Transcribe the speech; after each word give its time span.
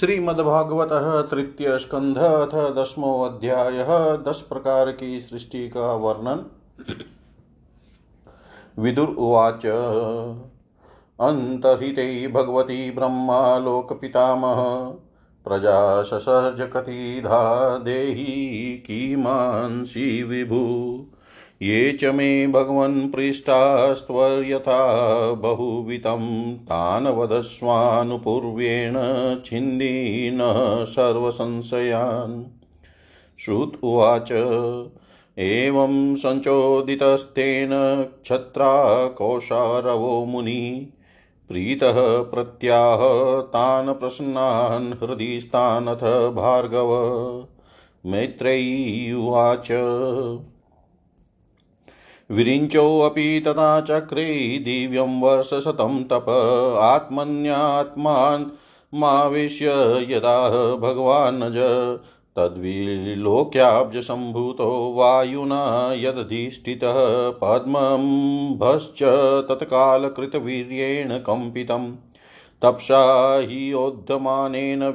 श्रीमद्भागवत 0.00 0.88
तृतीय 1.30 1.78
स्कंध 1.78 2.18
अथ 2.18 2.74
दसमो 2.74 3.24
अध्याय 3.24 3.72
दस 4.28 4.46
प्रकार 4.48 4.92
की 4.92 5.20
सृष्टि 5.20 5.68
का 5.68 5.92
वर्णन। 5.92 6.46
विदुर 8.78 9.08
उवाच। 9.08 9.66
अन्तर्हिते 11.20 12.28
भगवती 12.28 12.90
ब्रह्मा 12.90 13.58
लोकपितामह। 13.58 14.56
प्रजा 15.44 16.02
ससर्जकतिधा 16.02 17.78
देही 17.78 18.76
किमांसि 18.86 20.22
विभु। 20.22 20.56
ये 21.62 21.92
च 21.92 22.04
मे 22.04 22.46
भगवन् 22.46 23.12
पृष्ठास्त्वर्यथा 23.12 24.78
बहुवितं 25.32 26.54
तान् 26.56 27.06
वदस्वानुपूर्व्येण 27.06 28.94
छिन्दीन 29.44 30.38
सर्वसंशयान्। 30.88 32.44
श्रुत 33.38 33.80
उवाच, 33.82 34.32
एवं 35.38 36.16
सञ्चोदितस्तेन 36.16 37.70
क्षत्रा 38.22 39.06
कौशारवो 39.06 40.24
मुनि, 40.24 40.92
प्रीतः 41.48 42.22
प्रत्याह 42.22 42.98
तान् 43.40 43.94
प्रसन्नान् 43.94 44.92
हृदि 44.92 45.40
भार्गव। 46.34 46.90
मैत्रेयी 48.06 49.12
उवाच। 49.12 49.68
विरिञ्चोऽपि 52.30 53.42
तथा 53.46 53.80
चक्रे 53.80 54.58
दिव्यं 54.58 55.20
वर्षशतं 55.20 56.04
तप 56.04 56.26
आत्मन्यात्मानमाविश्य 56.82 59.66
यदाह 60.10 60.76
भगवान्नज 60.76 61.56
तद्विलोक्याब्जसम्भूतो 62.36 64.94
वायुना 64.96 65.92
यदधिष्ठितः 65.96 66.98
पद्मम्भश्च 67.42 69.02
तत्कालकृतवीर्येण 69.48 71.18
कम्पितम् 71.18 71.94
तप्सा 72.62 73.02
हि 73.38 73.72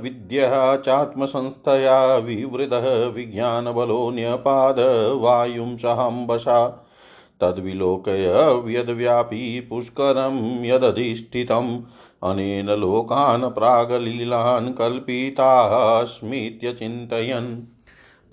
विद्यः 0.01 0.75
चात्मसंस्थया 0.75 2.17
विवृतः 2.17 3.07
विज्ञानबलो 3.07 4.09
सहाम्बसा। 5.77 6.87
तद्विलोकय 7.41 8.53
यद्व्यापी 8.67 9.59
पुष्करं 9.59 10.65
यदधिष्ठितम् 10.65 11.79
अनेन 12.23 12.69
लोकान् 12.69 13.43
प्रागलीलान् 13.43 14.73
कल्पितास्मीत्यचिन्तयन् 14.73 17.61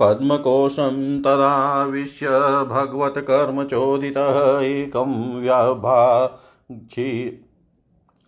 पद्मकोशं 0.00 1.22
तदाविश्य 1.22 2.26
भगवत्कर्मचोदितः 2.64 4.60
एकं 4.60 5.40
व्याभाक्षि 5.40 7.44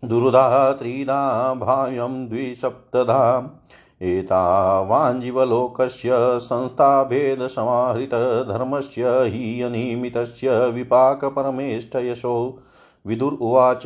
दुर्धा, 0.04 0.72
त्रिधा 0.72 1.54
भाव्यं 1.54 2.28
द्विसप्तधा। 2.28 3.56
एतावाञ्जीवलोकस्य 4.02 6.38
संस्थाभेदसमाहृतधर्मस्य 6.38 9.06
हि 9.06 9.62
अनिमितस्य 9.62 10.68
विपाकपरमेष्ठयशो। 10.68 12.58
विदुर 13.06 13.32
उवाच 13.32 13.82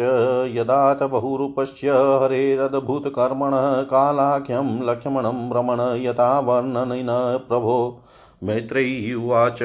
यदात 0.55 1.03
बहुरूपस्य 1.03 1.91
हरेरद्भुतकर्मणः 1.91 3.83
कालाख्यं 3.83 4.87
लक्ष्मणं 4.87 5.53
रमण 5.53 5.81
यथा 5.81 6.41
वर्णनेन 6.41 7.41
प्रभो। 7.49 8.03
मैत्रेयी 8.43 9.15
उवाच, 9.15 9.59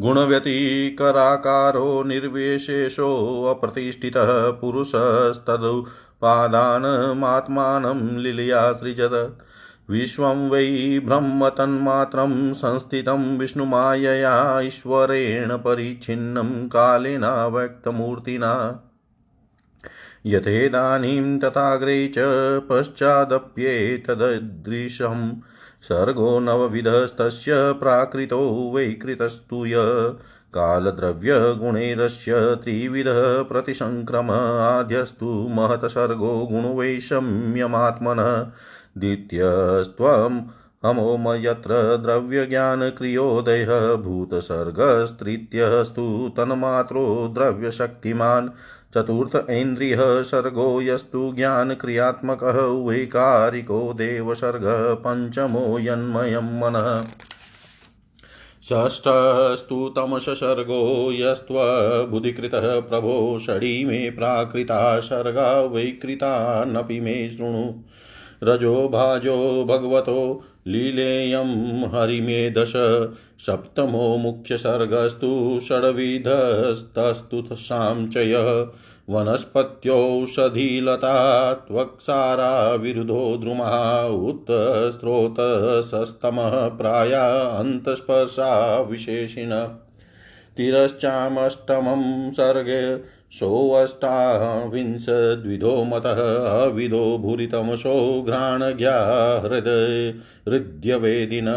गुणव्यतिकराकारो 0.00 2.02
निर्विशेषोऽप्रतिष्ठितः 2.02 4.50
पुरुषस्तदु 4.50 5.86
पादानमात्मानं 6.20 8.18
लीलया 8.18 8.72
सृजत। 8.72 9.38
विश्वं 9.90 10.50
वै 10.50 11.00
ब्रह्मतन्मात्रं 11.04 12.52
संस्थितं 12.52 13.38
विष्णुमायया 13.38 14.60
ईश्वरेण 14.60 15.56
परिच्छिन्नं 15.56 16.68
कालेनाव्यक्तमूर्तिना 16.68 18.82
यथेदानीं 20.26 21.38
तथाग्रे 21.38 22.08
च 22.08 22.14
पश्चादप्येतददृशं 22.70 25.32
सर्गो 25.82 26.40
नवविधस्तस्य 26.40 27.72
प्राकृतो 27.72 28.72
वैकृतस्तु 28.74 29.66
य। 29.66 29.74
कालद्रव्यगुणैरस्य 30.56 32.54
त्रिविधः 32.54 33.42
प्रतिसङ्क्रम 33.42 34.30
आद्यस्तु 34.30 35.26
महतसर्गो 35.26 36.48
गुणवैषम्यमात्मनः 36.52 38.46
द्वितीयस्त्वम् 38.98 40.40
अमोम 40.84 41.34
यत्र 41.34 41.96
द्रव्यज्ञानक्रियोदयः 41.96 43.94
भूतसर्गस्तृतीयस्तु 43.94 46.32
तन्मात्रो 46.36 47.30
द्रव्यशक्तिमान्। 47.34 48.48
चतुर्थ 48.94 49.50
इन्द्रियः 49.50 50.22
सर्गो 50.22 50.82
यस्तु 50.82 51.32
ज्ञानक्रियात्मकः 51.36 52.86
वैकारिको 52.86 53.94
देवसर्गः 53.96 54.94
पञ्चमो 54.94 55.78
यन्मयं 55.78 56.60
मनः। 56.60 57.04
षष्ठस्तु 58.72 59.88
तमससर्गो 59.96 61.12
यस्त्वबुधिकृतः 61.12 62.80
प्रभो 62.80 63.38
षडी 63.38 63.84
मे 63.84 64.10
प्राकृता 64.10 65.00
सर्गा 65.00 65.60
वैकृतानपि 65.62 67.00
मे 67.00 67.30
शृणु। 67.30 67.74
रजो 68.42 68.88
भाजो 68.88 69.64
भगवतो 69.64 70.42
लीलेयं 70.68 71.86
हरिमे 71.86 72.50
दश 72.50 72.72
सप्तमो 73.38 74.16
मुख्यसर्गस्तु 74.16 75.60
षड्विधस्तस्तु 75.62 77.48
साञ्चयः 77.52 78.66
वनस्पत्योषधीलता 79.10 81.54
त्वक्सारा 81.54 82.74
विरुधो 82.74 83.36
द्रुमः 83.36 84.28
उत्स्रोतसस्तमः 84.28 86.68
प्राया 86.68 87.42
अन्तस्पर्शा 87.42 88.80
विशेषिण। 88.80 89.68
तिरश्चामष्टमं 90.56 92.30
सर्गे 92.30 92.96
सोऽष्टाविंशद्विधो 93.38 95.84
मतः 95.84 96.20
अविधो 96.62 97.18
भूरितमसो 97.18 98.22
घ्राणज्ञा 98.22 98.96
हृदय 99.44 100.14
हृद्यवेदिन 100.48 101.48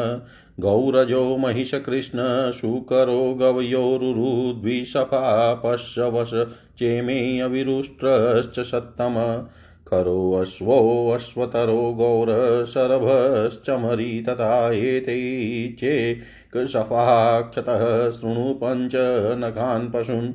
गौरजो 0.59 1.38
महिषकृष्ण 1.38 2.51
शुकरो 2.51 3.34
गवयोरुरुद्विषफा 3.41 5.22
पश्यवश 5.63 6.31
चेमे 6.79 7.17
अविरुष्ट्रश्च 7.40 8.59
सत्तम 8.59 9.16
खरोऽश्वोऽश्वतरो 9.88 11.81
गौरशरभश्चमरी 12.00 14.22
तथा 14.29 14.72
एते 14.72 15.17
चेकशफाक्षतः 15.79 17.84
शृणु 18.11 18.53
पञ्चनखान् 18.63 19.91
पशून् 19.94 20.31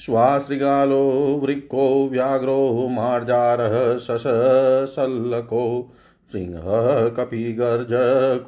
श्वासृगालो 0.00 1.40
वृक्को 1.44 2.08
व्याघ्रो 2.08 2.88
मार्जारः 2.90 3.98
शशसल्लको 3.98 5.92
सिंहः 6.32 7.08
कपिगर्ज, 7.08 7.88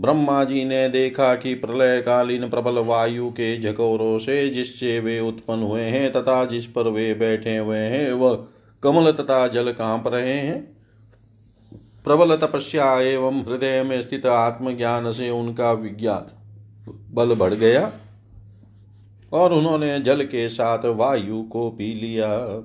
ब्रह्मा 0.00 0.44
जी 0.44 0.64
ने 0.64 0.88
देखा 0.88 1.34
कि 1.34 1.54
प्रलय 1.54 2.00
कालीन 2.00 2.48
प्रबल 2.50 2.78
वायु 2.78 3.30
के 3.30 3.60
झकोरों 3.60 4.18
से 4.18 4.50
जिससे 4.50 5.00
वे 5.00 5.20
उत्पन्न 5.20 5.62
हुए 5.62 5.82
हैं 5.82 6.12
तथा 6.12 6.44
जिस 6.44 6.66
पर 6.66 6.88
वे 6.88 7.14
बैठे 7.14 7.56
हुए 7.56 7.78
हैं, 7.78 8.12
वह 8.12 8.44
कमल 8.82 9.12
तथा 9.12 9.48
जल 9.48 9.72
काँप 9.72 10.08
रहे 10.08 10.32
हैं। 10.32 10.76
प्रबल 12.04 12.36
तपस्या 12.36 13.00
एवं 13.00 13.40
हृदय 13.40 13.82
में 13.82 14.02
स्थित 14.02 14.26
आत्मज्ञान 14.26 15.12
से 15.12 15.30
उनका 15.30 15.72
विज्ञान 15.72 16.34
बल 17.10 17.34
बढ़ 17.34 17.54
गया 17.54 17.92
और 19.32 19.52
उन्होंने 19.52 20.00
जल 20.00 20.22
के 20.22 20.48
साथ 20.48 20.78
वायु 20.84 21.42
को 21.42 21.70
पी 21.70 21.94
लिया। 21.94 22.62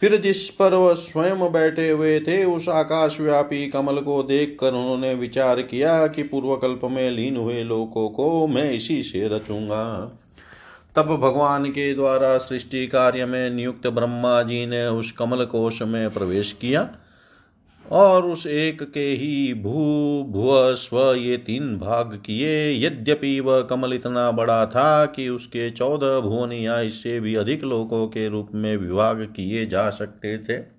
फिर 0.00 0.16
जिस 0.16 0.50
पर 0.50 0.74
वह 0.74 0.94
स्वयं 0.94 1.52
बैठे 1.52 1.90
हुए 1.90 2.20
थे, 2.20 2.44
उस 2.44 2.68
आकाशव्यापी 2.68 3.68
कमल 3.68 3.96
को 3.96 4.22
देखकर 4.22 4.72
उन्होंने 4.72 5.14
विचार 5.14 5.62
किया 5.62 6.06
कि 6.06 6.22
पूर्वकल्प 6.22 6.80
में 6.84 7.10
लीन 7.10 7.36
हुए 7.36 7.62
लोगों 7.62 8.08
को 8.08 8.46
मैं 8.46 8.70
इसी 8.72 9.02
से 9.02 9.28
रचूँगा। 9.28 10.12
तब 10.96 11.02
भगवान 11.02 11.64
के 11.70 11.94
द्वारा 11.94 12.38
सृष्टि 12.38 12.86
कार्य 12.86 13.26
में 13.26 13.50
नियुक्त 13.50 13.86
ब्रह्मा 13.86 14.42
जी 14.42 14.66
ने 14.66 14.86
उस 14.86 15.12
कमल 15.12 15.44
कोश 15.44 15.82
में 15.82 16.10
प्रवेश 16.10 16.52
किया। 16.52 16.90
और 17.92 18.26
उस 18.26 18.46
एक 18.46 18.92
के 18.92 19.12
ही 19.12 19.54
भू 19.54 19.72
भुव 20.28 20.74
स्व 20.74 21.14
ये 21.14 21.36
तीन 21.36 21.78
भाग 21.78 22.22
किए। 22.26 22.86
यद्यपि 22.86 23.40
वह 23.40 23.62
कमल 23.62 23.92
इतना 23.92 24.30
बड़ा 24.30 24.66
था 24.66 25.06
कि 25.06 25.28
उसके 25.28 25.70
चौदह 25.70 26.20
भुवन 26.20 26.52
या 26.52 26.80
इससे 26.80 27.20
भी 27.20 27.34
अधिक 27.34 27.64
लोकों 27.64 28.06
के 28.06 28.28
रूप 28.28 28.48
में 28.54 28.76
विभाग 28.76 29.16
किए 29.36 29.66
जा 29.66 29.90
सकते 29.90 30.38
थे। 30.38 30.76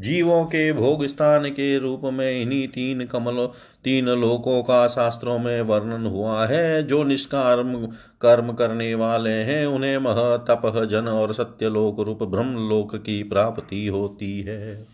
जीवों 0.00 0.44
के 0.44 0.72
भोग 0.72 1.06
स्थान 1.06 1.48
के 1.48 1.78
रूप 1.78 2.00
में 2.04 2.42
इन्हीं 2.42 2.68
तीन 2.68 3.06
कमल, 3.06 3.48
तीन 3.84 4.06
लोकों 4.06 4.62
का 4.62 4.86
शास्त्रों 4.86 5.38
में 5.38 5.62
वर्णन 5.62 6.06
हुआ 6.06 6.46
है। 6.46 6.86
जो 6.86 7.04
निष्कार्म 7.04 7.86
कर्म 8.20 8.52
करने 8.52 8.94
वाले 8.94 9.30
हैं, 9.30 9.66
उन्हें 9.66 9.98
मह 9.98 10.36
तप 10.36 10.88
जन 10.90 11.08
और 11.08 11.32
सत्यलोक 11.32 12.00
रूप 12.00 12.22
ब्रह्म 12.22 12.68
लोक 12.68 12.96
की 12.96 13.22
प्राप्ति 13.22 13.86
होती 13.86 14.40
है। 14.40 14.91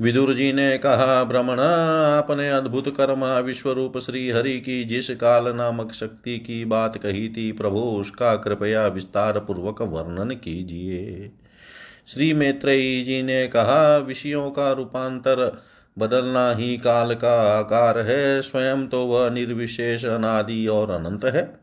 विदुर 0.00 0.34
जी 0.34 0.52
ने 0.52 0.78
कहा 0.78 1.24
भ्रमण 1.24 1.60
आपने 1.60 2.50
अद्भुत 2.50 2.96
कर्मा 2.96 3.38
विश्वरूप 3.38 3.98
श्री 3.98 4.30
हरि 4.30 4.60
की 4.60 4.84
जिस 4.84 5.10
काल 5.10 5.56
नामक 5.56 5.92
शक्ति 5.92 6.38
की 6.38 6.64
बात 6.64 6.96
कही 6.96 7.28
थी, 7.28 7.52
प्रभु, 7.52 7.78
उसका 7.78 8.36
कृपया 8.36 8.86
विस्तार 8.86 9.38
पूर्वक 9.38 9.82
वर्णन 9.82 10.30
कीजिए। 10.30 11.30
श्री 12.08 12.34
मैत्रेयी 12.34 13.04
जी 13.04 13.22
ने 13.22 13.46
कहा, 13.46 13.96
विषयों 13.96 14.50
का 14.50 14.72
रूपांतर 14.72 15.58
बदलना 15.98 16.52
ही 16.52 16.76
काल 16.76 17.14
का 17.14 17.58
आकार 17.58 17.98
है, 17.98 18.42
स्वयं 18.42 18.86
तो 18.86 19.04
वह 19.06 19.30
निर्विशेष, 19.30 20.04
अनादि 20.04 20.66
और 20.66 20.90
अनंत 20.90 21.24
है। 21.24 21.60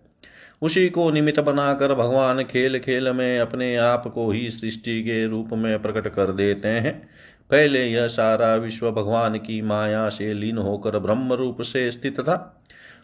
उसी 0.61 0.89
को 0.89 1.11
निमित्त 1.11 1.39
बनाकर 1.39 1.93
भगवान 1.93 2.43
खेल 2.43 2.79
खेल 2.79 3.11
में 3.11 3.39
अपने 3.39 3.75
आप 3.75 4.07
को 4.07 4.31
ही 4.31 4.49
सृष्टि 4.49 5.03
के 5.03 5.27
रूप 5.27 5.49
में 5.53 5.81
प्रकट 5.81 6.07
कर 6.07 6.31
देते 6.31 6.67
हैं। 6.67 7.14
पहले 7.51 7.85
यह 7.87 8.07
सारा 8.07 8.55
विश्व 8.55 8.91
भगवान 8.91 9.37
की 9.37 9.61
माया 9.61 10.09
से 10.09 10.33
लीन 10.33 10.57
होकर 10.57 10.99
ब्रह्म 10.99 11.33
रूप 11.33 11.61
से 11.61 11.91
स्थित 11.91 12.19
था। 12.19 12.61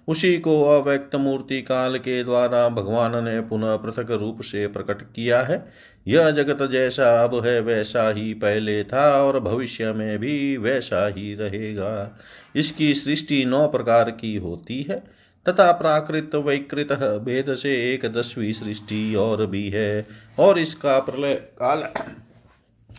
उसी 0.07 0.37
को 0.37 0.63
अव्यक्त 0.63 1.15
मूर्ति 1.15 1.61
काल 1.61 1.97
के 1.97 2.23
द्वारा 2.23 2.69
भगवान 2.69 3.25
ने 3.25 3.41
पुनः 3.41 3.75
पृथक 3.75 4.11
रूप 4.11 4.41
से 4.41 4.67
प्रकट 4.67 5.01
किया 5.01 5.41
है। 5.41 5.73
यह 6.07 6.31
जगत 6.31 6.71
जैसा 6.71 7.23
अब 7.23 7.45
है, 7.45 7.61
वैसा 7.61 8.09
ही 8.09 8.33
पहले 8.33 8.83
था 8.83 9.23
और 9.23 9.39
भविष्य 9.39 9.93
में 9.93 10.19
भी 10.19 10.57
वैसा 10.57 11.07
ही 11.07 11.35
रहेगा। 11.35 12.19
इसकी 12.55 12.93
सृष्टि 12.93 13.45
नौ 13.45 13.67
प्रकार 13.67 14.11
की 14.11 14.35
होती 14.35 14.81
है। 14.89 15.21
तथा 15.49 15.71
प्राकृत 15.71 16.35
वैकृत 16.35 16.91
भेद 17.23 17.53
से 17.53 17.93
एक 17.93 18.05
दसवीं 18.05 18.53
सृष्टि 18.53 19.15
और 19.15 19.45
भी 19.45 19.69
है 19.69 20.07
और 20.39 20.59
इसका 20.59 20.99
प्रलय 20.99 21.35
काल 21.35 21.83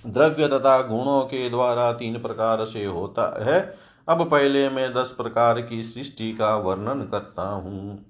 द्रव्य 0.07 0.49
तथा 0.49 0.83
गुणों 0.83 1.21
के 1.23 1.51
द्वारा 1.51 1.93
तीन 1.93 2.23
प्रकार 2.23 2.65
से 2.65 2.85
होता 2.85 3.45
है। 3.45 3.77
अब 4.09 4.31
पहले 4.31 4.71
मैं 4.71 4.95
दस 4.95 5.15
प्रकार 5.17 5.61
की 5.61 5.83
सृष्टि 5.83 6.33
का 6.33 6.57
वर्णन 6.57 7.09
करता 7.11 7.43
हूँ। 7.43 8.07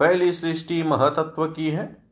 पहली 0.00 0.32
सृष्टि 0.32 0.82
महतत्व 0.82 1.46
की 1.46 1.68
है। 1.70 2.02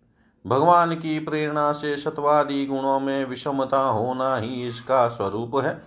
भगवान 0.46 0.94
की 0.94 1.18
प्रेरणा 1.20 1.72
से 1.72 1.96
सत्वादि 1.96 2.66
गुणों 2.66 3.00
में 3.00 3.24
विषमता 3.24 3.80
होना 3.80 4.36
ही 4.36 4.68
इसका 4.68 5.08
स्वरूप 5.08 5.56
है। 5.56 5.82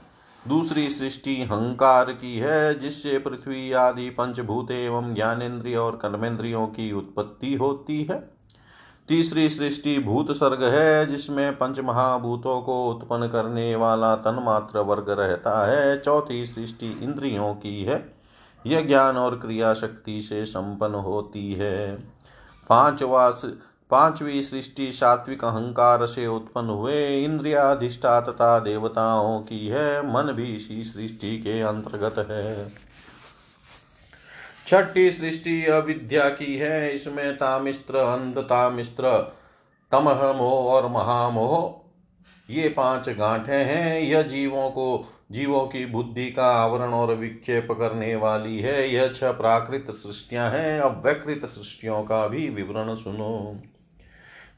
दूसरी 0.47 0.89
सृष्टि 0.89 1.43
हंकार 1.43 2.05
की 2.05 2.37
है, 2.37 2.79
जिससे 2.79 3.19
पृथ्वी 3.19 3.71
आदि 3.71 4.09
पंचभूत 4.09 4.71
एवं 4.71 5.13
ज्ञानेन्द्रिय 5.13 5.75
और 5.75 5.95
कर्मेंद्रियों 5.95 6.67
की 6.67 6.91
उत्पत्ति 6.91 7.53
होती 7.53 8.03
है। 8.03 8.42
तीसरी 9.07 9.49
सृष्टि 9.49 9.99
भूत 9.99 10.31
सर्ग 10.31 10.63
है, 10.63 11.05
जिसमें 11.05 11.53
पंच 11.53 11.79
महाभूतों 11.79 12.61
को 12.61 12.89
उत्पन्न 12.89 13.27
करने 13.27 13.75
वाला 13.75 14.15
तन्मात्र 14.15 14.79
वर्ग 14.79 15.09
रहता 15.09 15.65
है। 15.65 15.99
चौथी 15.99 16.45
सृष्टि 16.45 16.99
इंद्रियों 17.03 17.53
की 17.55 17.83
है, 17.83 18.15
यह 18.65 18.81
ज्ञान 18.81 19.17
और 19.17 19.35
क्रिया 19.35 19.73
शक्ति 19.73 20.21
से 20.21 20.45
संपन्न 20.45 20.95
होती 20.95 21.53
है। 21.53 21.95
पांचवा 22.69 23.29
पांचवी 23.91 24.41
सृष्टि 24.41 24.91
सात्विक 24.91 25.43
अहंकार 25.43 26.05
से 26.05 26.27
उत्पन्न 26.27 26.69
हुए 26.69 27.23
इंद्रियाधिष्ठा 27.23 28.21
तथा 28.21 28.59
देवताओं 28.59 29.39
की 29.39 29.67
है, 29.67 30.13
मन 30.13 30.31
भी 30.31 30.43
इसी 30.43 30.83
सृष्टि 30.83 31.37
के 31.37 31.61
अंतर्गत 31.61 32.27
है। 32.29 32.82
छठी 34.67 35.11
सृष्टि 35.11 35.65
अविद्या 35.65 36.29
की 36.29 36.57
है, 36.57 36.93
इसमें 36.93 37.35
तामिस्त्र, 37.35 37.95
अंध 37.95 38.37
तामिस्त्र, 38.37 39.35
तमह, 39.91 40.33
मोह 40.33 40.71
और 40.71 40.87
महामोह, 40.87 41.83
ये 42.49 42.69
पाँच 42.69 43.09
गांठे 43.09 43.55
हैं। 43.55 44.01
यह 44.01 44.21
जीवों 44.21 44.69
को, 44.69 45.09
जीवों 45.31 45.65
की 45.65 45.85
बुद्धि 45.85 46.31
का 46.31 46.45
आवरण 46.45 46.93
और 46.93 47.15
विक्षेप 47.15 47.67
करने 47.71 48.15
वाली 48.15 48.59
है। 48.59 48.93
यह 48.93 49.07
छह 49.07 49.31
प्राकृत 49.31 49.87
सृष्टियाँ 49.91 50.51
हैं 50.51 50.79
अब 50.79 51.03
व्यकृत 51.05 51.45
सृष्टियों 51.45 52.03
का 52.03 52.27
भी 52.27 52.49
विवरण 52.49 52.95
सुनो। 52.95 53.61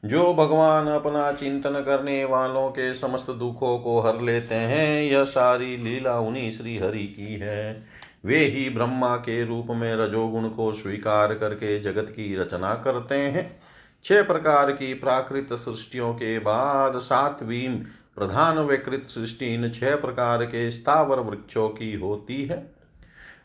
जो 0.04 0.34
भगवान 0.34 0.86
अपना 0.86 1.32
चिंतन 1.32 1.70
करने 1.70 2.24
वालों 2.24 2.70
के 2.70 2.94
समस्त 2.94 3.30
दुखों 3.30 3.78
को 3.78 4.00
हर 4.00 4.20
लेते 4.20 4.54
हैं, 4.54 5.02
यह 5.02 5.24
सारी 5.24 5.76
लीला 5.76 6.18
उन्हीं 6.18 6.50
श्री 6.50 6.78
हरि 6.78 7.06
की 7.06 7.34
है। 7.34 7.95
वे 8.26 8.38
ही 8.38 8.70
ब्रह्मा 8.70 9.16
के 9.16 9.44
रूप 9.44 9.66
में 9.70 9.96
रजोगुण 9.96 10.48
को 10.48 10.72
स्वीकार 10.72 11.34
करके 11.34 11.80
जगत 11.80 12.06
की 12.10 12.36
रचना 12.36 12.74
करते 12.74 13.14
हैं। 13.14 13.60
छह 14.04 14.22
प्रकार 14.22 14.72
की 14.72 14.94
प्राकृत 14.94 15.48
सृष्टियों 15.52 16.14
के 16.14 16.38
बाद 16.38 16.98
सातवीं 16.98 17.76
प्रधान 18.16 18.58
विकृत 18.58 19.06
सृष्टि 19.08 19.54
इन 19.54 19.70
छह 19.70 19.96
प्रकार 19.96 20.44
के 20.44 20.70
स्थावर 20.70 21.20
वृक्षों 21.20 21.68
की 21.68 21.92
होती 21.92 22.44
है। 22.44 22.74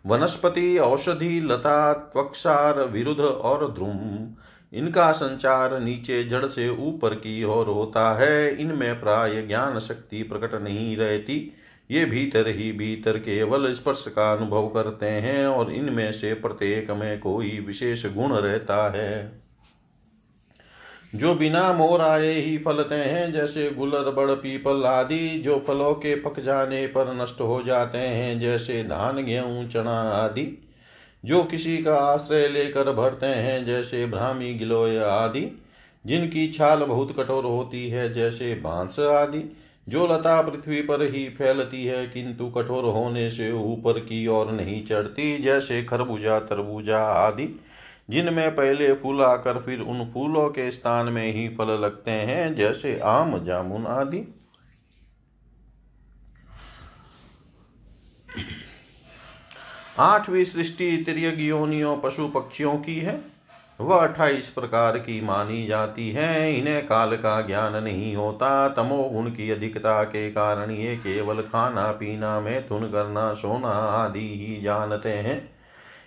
वनस्पति, 0.05 0.77
औषधि, 0.77 1.39
लता 1.39 1.93
त्वक्षार 1.93 2.83
विरुद्ध 2.83 3.21
और 3.21 3.71
ध्रुम, 3.71 4.27
इनका 4.73 5.11
संचार 5.11 5.79
नीचे 5.79 6.23
जड़ 6.23 6.45
से 6.45 6.69
ऊपर 6.69 7.15
की 7.15 7.43
ओर 7.43 7.67
होता 7.67 8.17
है। 8.17 8.61
इनमें 8.61 9.01
प्राय 9.01 9.41
ज्ञान 9.41 9.79
शक्ति 9.79 10.23
प्रकट 10.23 10.61
नहीं 10.61 10.97
रहती। 10.97 11.53
ये 11.91 12.05
भीतर 12.05 12.47
ही 12.47 12.71
भीतर 12.71 13.17
केवल 13.17 13.73
स्पर्श 13.73 14.05
का 14.07 14.33
अनुभव 14.33 14.67
करते 14.67 15.05
हैं 15.05 15.47
और 15.47 15.71
इनमें 15.71 16.11
से 16.11 16.33
प्रत्येक 16.33 16.91
में 16.91 17.19
कोई 17.19 17.59
विशेष 17.67 18.05
गुण 18.05 18.33
रहता 18.33 18.91
है। 18.91 19.41
जो 21.15 21.35
बिना 21.35 21.73
मोर 21.73 22.01
आए 22.01 22.33
ही 22.33 22.57
फलते 22.57 22.95
हैं, 22.95 23.31
जैसे 23.31 23.71
गुलर, 23.71 24.11
बड़, 24.11 24.31
पीपल 24.31 24.83
आदि, 24.83 25.29
जो 25.29 25.59
फलों 25.67 25.93
के 25.93 26.15
पक 26.15 26.39
जाने 26.39 26.87
पर 26.87 27.21
नष्ट 27.23 27.41
हो 27.41 27.63
जाते 27.63 27.97
हैं, 27.97 28.39
जैसे 28.39 28.83
धान, 28.83 29.25
गेहूँ, 29.25 29.69
चना 29.69 30.01
आदि, 30.01 30.69
जो 31.25 31.43
किसी 31.43 31.77
का 31.77 31.95
आश्रय 31.95 32.47
लेकर 32.47 32.91
भरते 32.91 33.25
हैं, 33.25 33.65
जैसे 33.65 34.05
भ्रामी 34.05 34.53
गिलोय 34.53 34.97
आदि, 34.97 35.61
जिनकी 36.05 36.51
छाल 36.51 36.79
बहुत 36.79 37.19
कठोर 37.19 37.43
होती 37.43 37.89
है, 37.89 38.13
जैसे 38.13 38.55
बाँस 38.55 38.99
आदि 38.99 39.57
जो 39.89 40.07
लता 40.07 40.41
पृथ्वी 40.41 40.81
पर 40.81 41.01
ही 41.01 41.29
फैलती 41.29 41.85
है, 41.85 42.07
किंतु 42.07 42.49
कठोर 42.49 42.83
होने 42.83 43.29
से 43.29 43.51
ऊपर 43.51 43.99
की 43.99 44.27
ओर 44.27 44.51
नहीं 44.51 44.85
चढ़ती, 44.85 45.37
जैसे 45.37 45.83
खरबूजा, 45.83 46.39
तरबूजा 46.39 47.03
आदि, 47.03 47.59
जिनमें 48.09 48.51
पहले 48.51 48.93
फूल 48.93 49.21
आकर 49.21 49.61
फिर 49.61 49.79
उन 49.79 50.11
फूलों 50.13 50.49
के 50.49 50.71
स्थान 50.71 51.05
में 51.05 51.33
ही 51.33 51.49
फल 51.49 51.67
लगते 51.67 52.11
हैं, 52.11 52.55
जैसे 52.55 52.99
आम, 52.99 53.43
जामुन 53.43 53.85
आदि। 53.85 54.35
आठवीं 59.99 60.45
सृष्टि 60.45 60.97
तिरक 60.97 61.39
योनियों, 61.39 61.97
पशु 61.97 62.27
पक्षियों 62.27 62.77
की 62.77 62.95
है। 62.95 63.21
वह 63.81 64.07
अट्ठाईस 64.07 64.47
प्रकार 64.47 64.97
की 64.97 65.21
मानी 65.21 65.67
जाती 65.67 66.11
है। 66.11 66.57
इन्हें 66.57 66.87
काल 66.87 67.15
का 67.15 67.41
ज्ञान 67.41 67.83
नहीं 67.83 68.15
होता। 68.15 68.69
तमोगुण 68.69 69.29
की 69.29 69.51
अधिकता 69.51 70.03
के 70.03 70.31
कारण 70.31 70.71
ये 70.71 70.95
केवल 70.95 71.41
खाना, 71.41 71.91
पीना 71.91 72.39
में 72.39 72.63
करना 72.71 73.33
सोना 73.33 73.67
आदि 73.67 74.19
ही 74.19 74.61
जानते 74.61 75.09
हैं। 75.09 75.49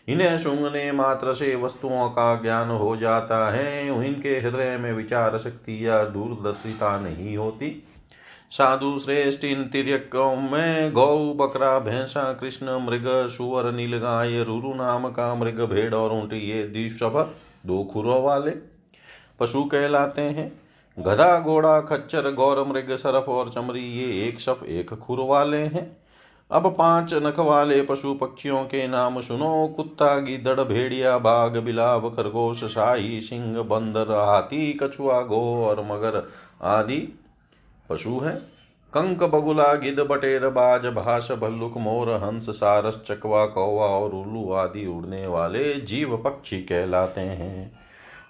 इन्हें 0.08 0.38
सुंगने 0.38 0.92
मात्र 0.92 1.32
से 1.32 1.56
वस्तुओं 1.56 2.08
का 2.08 2.42
ज्ञान 2.42 2.68
हो 2.68 2.96
जाता 2.96 3.52
है। 3.52 4.04
इनके 4.06 4.40
हृदय 4.40 4.76
में 4.76 4.92
विचार 4.92 5.38
शक्ति 5.38 5.86
या 5.86 6.04
दूरदर्शिता 6.04 7.00
नहीं 7.00 7.36
होती। 7.36 7.82
साधु 8.50 8.98
श्रेष्ठ 8.98 9.44
इन 9.44 9.64
तिरकों 9.64 10.36
में 10.36 10.92
गौ, 10.92 11.34
बकरा, 11.34 11.78
भैंसा, 11.78 12.32
कृष्ण, 12.32 12.66
मृग, 12.66 13.28
सुअर, 13.28 13.72
नीलगाय, 13.72 14.42
रुरु 14.42 14.74
नाम 14.74 15.08
का 15.08 15.34
मृग, 15.34 15.60
भेड़ 15.60 15.94
और 15.94 16.12
ऊँट, 16.12 16.32
ये 16.32 16.62
द्विशभ 16.62 17.34
दो 17.66 17.84
खुरों 17.84 18.22
वाले 18.22 18.50
पशु 19.40 19.64
कहलाते 19.64 20.22
हैं। 20.22 20.60
गधा, 20.98 21.40
घोड़ा, 21.40 21.80
खच्चर 21.80 22.32
गौर 22.32 22.64
मृग, 22.64 22.96
सरफ 22.96 23.28
और 23.28 23.48
चमरी 23.48 23.80
ये 23.80 24.28
एक 24.28 24.40
शफ 24.40 24.60
एक 24.68 24.94
खुर 24.94 25.20
वाले 25.20 25.58
हैं। 25.58 25.96
अब 26.50 26.74
पाँच 26.78 27.14
नख 27.14 27.38
वाले 27.38 27.82
पशु 27.82 28.14
पक्षियों 28.14 28.64
के 28.64 28.88
नाम 28.88 29.20
सुनो। 29.20 29.74
कुत्ता, 29.76 30.18
गिदड़, 30.18 30.60
भेड़िया, 30.60 31.18
बाघ, 31.18 31.56
बिलाव, 31.56 32.10
खरगोश, 32.10 32.64
शाही, 32.64 33.20
सिंह, 33.20 33.62
बंदर, 33.62 34.12
हाथी, 34.12 34.72
कछुआ, 34.82 35.20
गो 35.20 35.66
और 35.66 35.80
मगर 35.84 36.28
आदि 36.62 37.08
पशु 37.90 38.18
है। 38.18 38.53
कंक 38.94 39.22
बगुला 39.22 39.74
गिद 39.74 40.00
बटेर, 40.00 40.48
बाज, 40.48 40.86
भाष, 40.86 41.32
भल्लुक, 41.32 41.76
मोर, 41.76 42.10
हंस, 42.10 42.50
सारस, 42.50 43.04
चकवा, 43.06 43.46
कौवा 43.46 43.86
और 43.86 44.10
उल्लू 44.10 44.52
आदि 44.52 44.86
उड़ने 44.86 45.26
वाले 45.26 45.74
जीव 45.74 46.16
पक्षी 46.16 46.58
कहलाते 46.58 47.20
हैं। 47.20 47.72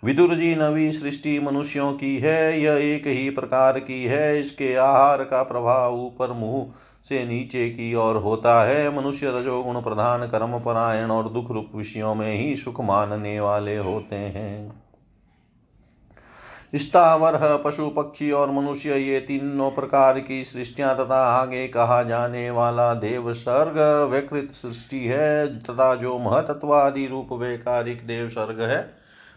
विदुर 0.04 0.34
जी 0.34 0.54
नवी 0.54 0.92
सृष्टि 0.92 1.38
मनुष्यों 1.40 1.92
की 1.92 2.18
है, 2.18 2.60
यह 2.60 2.94
एक 2.94 3.06
ही 3.06 3.30
प्रकार 3.30 3.78
की 3.78 4.04
है, 4.04 4.38
इसके 4.40 4.74
आहार 4.74 5.24
का 5.24 5.42
प्रभाव 5.42 5.94
ऊपर 5.94 6.32
मुँह 6.32 6.66
से 7.08 7.24
नीचे 7.24 7.68
की 7.70 7.94
ओर 7.94 8.16
होता 8.16 8.64
है। 8.64 8.96
मनुष्य 8.96 9.30
रजोगुण 9.30 9.82
प्रधान, 9.82 10.26
कर्म 10.26 10.58
परायण 10.58 11.10
और 11.10 11.28
दुख 11.28 11.50
रूप 11.50 11.70
विषयों 11.74 12.14
में 12.14 12.34
ही 12.34 12.56
सुख 12.56 12.80
मानने 12.80 13.40
वाले 13.40 13.76
होते 13.76 14.16
हैं। 14.16 14.83
स्थावर 16.74 17.62
पशु 17.64 17.88
पक्षी 17.88 18.30
और 18.30 18.50
मनुष्य, 18.50 18.96
ये 18.96 19.20
तीनों 19.20 19.70
प्रकार 19.70 20.18
की 20.20 20.42
सृष्टियाँ 20.44 20.94
तथा 20.96 21.18
आगे 21.26 21.68
कहा 21.68 22.02
जाने 22.02 22.50
वाला 22.50 22.94
देव 22.94 23.32
सर्ग 23.32 23.78
विकृत 24.12 24.52
सृष्टि 24.52 25.04
है, 25.04 25.58
तथा 25.60 25.94
जो 25.94 26.18
महतत्वादि 26.18 27.06
रूप 27.06 27.32
वैकारिक 27.32 28.06
देव 28.06 28.28
सर्ग 28.28 28.60
है, 28.60 28.94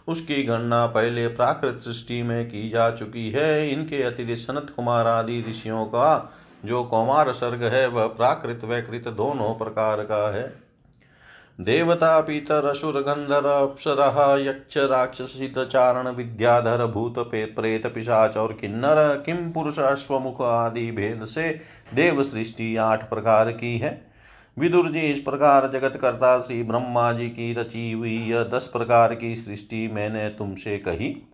उसकी 0.08 0.44
गणना 0.44 0.86
पहले 0.88 1.27
प्राकृत 1.27 1.82
सृष्टि 1.84 2.22
में 2.22 2.50
की 2.50 2.70
जा 2.70 2.89
चुकी 2.91 3.29
है। 3.32 3.70
इनके 3.70 4.03
अतिरिक्त 4.03 4.41
सनत 4.41 4.74
कुमार 4.75 5.08
आदि 5.08 5.44
ऋषियों 5.50 5.86
का 5.86 6.34
जो 6.65 6.84
कौमार 6.84 7.32
सर्ग 7.32 7.63
है, 7.63 7.88
वह 7.88 8.08
प्राकृत 8.08 8.62
वैकृत 8.63 9.08
दोनों 9.08 9.53
प्रकार 9.56 10.01
का 10.03 10.36
है। 10.36 10.66
देवता 11.60 12.20
पितर 12.22 12.66
असुर 12.66 12.94
गंधर 12.94 13.46
अप्सरः 13.46 14.50
यक्ष 14.50 14.78
राक्षस 14.78 15.34
विद्याधर 16.18 16.86
भूत 16.86 17.14
प्रेत 17.20 17.88
पिशाच 17.88 18.38
और 18.38 18.54
किन्नर 18.54 19.24
किम 19.26 19.52
पुरुष 19.52 19.80
अश्वमुख 19.80 20.42
आदि 20.42 20.92
भेद 20.92 21.26
से 21.26 21.50
देव 21.94 22.24
सृष्टि 22.24 22.76
आठ 22.76 23.10
प्रकार 23.10 23.52
की 23.52 23.78
है। 23.78 24.12
विदुर 24.58 24.92
जी 24.92 25.00
इस 25.00 25.20
प्रकार 25.20 25.70
जगत 25.74 25.98
कर्ता 26.02 26.40
श्री 26.40 26.64
ब्रह्मा 26.64 27.12
जी 27.12 27.30
की 27.30 27.54
रची 27.54 27.92
हुई 27.92 28.18
यह 28.18 28.44
दस 28.44 28.70
प्रकार 28.74 29.16
की 29.16 29.36
सृष्टि 29.36 29.88
मैंने 29.88 30.30
तुमसे 30.30 30.78
कही। 30.78 31.26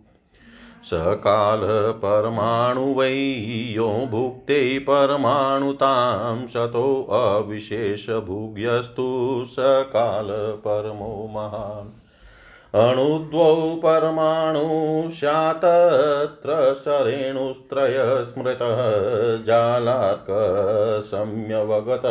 सकालपरमाणु 0.84 2.94
वै 2.94 3.38
यो 3.72 4.08
भुक्ते 4.12 4.80
परमाणुतां 4.80 6.48
शतोऽविशेषभुग्यस्तु 6.48 9.44
सकालपरमो 9.48 11.30
महान्। 11.32 12.07
अणुद्वौ 12.78 13.76
परमाणु 13.76 15.12
स्यात्तत्र 15.12 16.74
सरेणुस्त्रय 16.74 18.26
स्मृतः 18.26 18.78
जालार्कसम्यवगत 19.44 22.02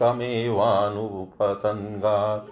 कमेवानुपतङ्गात्। 0.00 2.48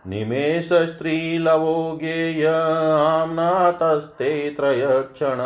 निमेषस्त्रीलवो 0.06 1.98
ज्ञेय 2.00 2.52
आम्नातस्ते 3.00 4.50
त्रयक्षण, 4.50 5.36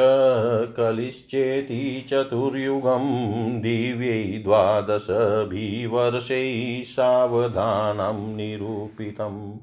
कलिश्चेति 0.77 2.05
चतुर्युगं 2.09 3.61
दिव्यै 3.61 4.43
द्वादशभिवर्षैः 4.43 6.83
सावधानं 6.83 8.35
निरूपितम् 8.35 9.57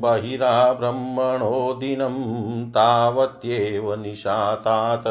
बहिराब्रह्मणो 0.00 1.74
दिनं 1.74 2.70
तावत्येव 2.70 3.94
निशातात 3.94 5.02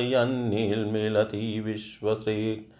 यन्निर्मिलति 0.00 1.62
विश्वसेक् 1.66 2.72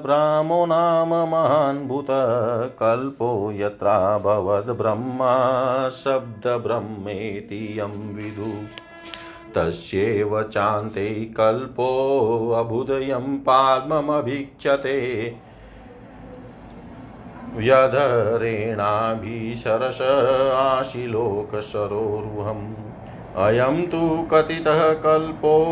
ब्राह्मो 0.02 0.64
नाम 0.66 1.08
महान्भूत 1.08 2.06
कल्पो 2.80 3.50
यत्राभवद्ब्रह्मा 3.52 5.34
शब्दब्रह्मेति 5.88 7.78
यं 7.78 8.14
विदु। 8.14 8.52
तस्यैव 9.54 10.42
चान्ते 10.42 11.34
कल्पोऽबुदयं 11.36 13.38
पाद्ममभीक्षते 13.38 15.36
व्यधरेणाभिसरस 17.56 19.98
आशिलोकसरोरुहम्। 20.52 22.74
अयं 23.36 23.86
तु 23.86 24.28
कथितः 24.32 24.94
कल्पो 24.94 25.64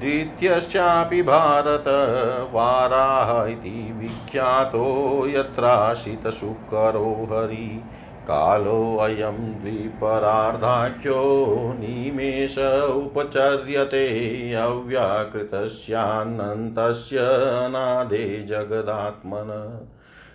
द्वितीयश्चापि 0.00 1.22
भारत। 1.22 1.84
वाराह 2.54 3.46
इति 3.46 3.94
विख्यातो 3.96 5.24
यत्राशितशुकरो 5.28 7.28
हरि 7.32 7.82
कालोऽयं 8.30 9.60
द्विपरार्धाख्यो 9.60 11.22
निमेष 11.78 12.88
उपचर्यते 12.88 14.54
अव्याकृतस्यानन्तस्य 14.54 17.18
नादे 17.68 18.46
जगदात्मन। 18.48 19.78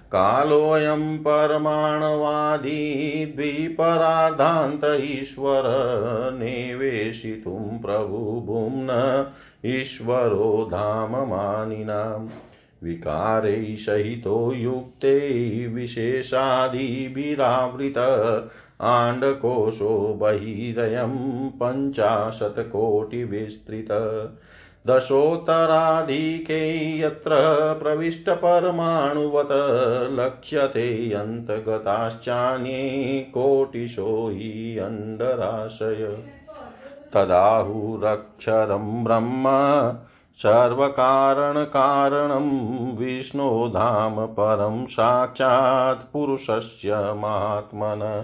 कालोऽयं 0.08 1.17
परमाणवादी 1.17 3.34
द्विपरार्धान्त 3.36 4.82
ईश्वर, 4.86 5.63
निवेशितुं 6.34 7.79
प्रभुभुम्न 7.79 9.25
ईश्वरो 9.65 10.67
धाममानिनाम् 10.71 12.27
विकारैः 12.84 13.76
सहितो 13.76 14.54
युक्ते 14.54 15.67
विशेषादिभिरावृत 15.67 17.93
आण्डकोशो 18.82 20.17
बहिरयं 20.22 21.50
पञ्चाशत्कोटिविस्तृत। 21.50 23.88
दशोत्तराधिके 24.88 27.00
यत्र 27.00 27.32
प्रविष्टपरमाणुवत् 27.84 30.19
लक्ष्यते 30.19 31.12
अन्तगताश्चान्ये 31.12 33.32
कोटिशो 33.34 34.32
हि 34.34 34.78
अण्डराशय। 34.78 36.17
तदाहुरक्षरं 37.13 39.04
ब्रह्म 39.04 39.43
सर्वकारणकारणं 40.38 42.50
विष्णोधाम 42.98 44.26
परं 44.26 44.86
साक्षात् 44.86 46.13
पुरुषस्य 46.13 47.13
महात्मन 47.13 48.24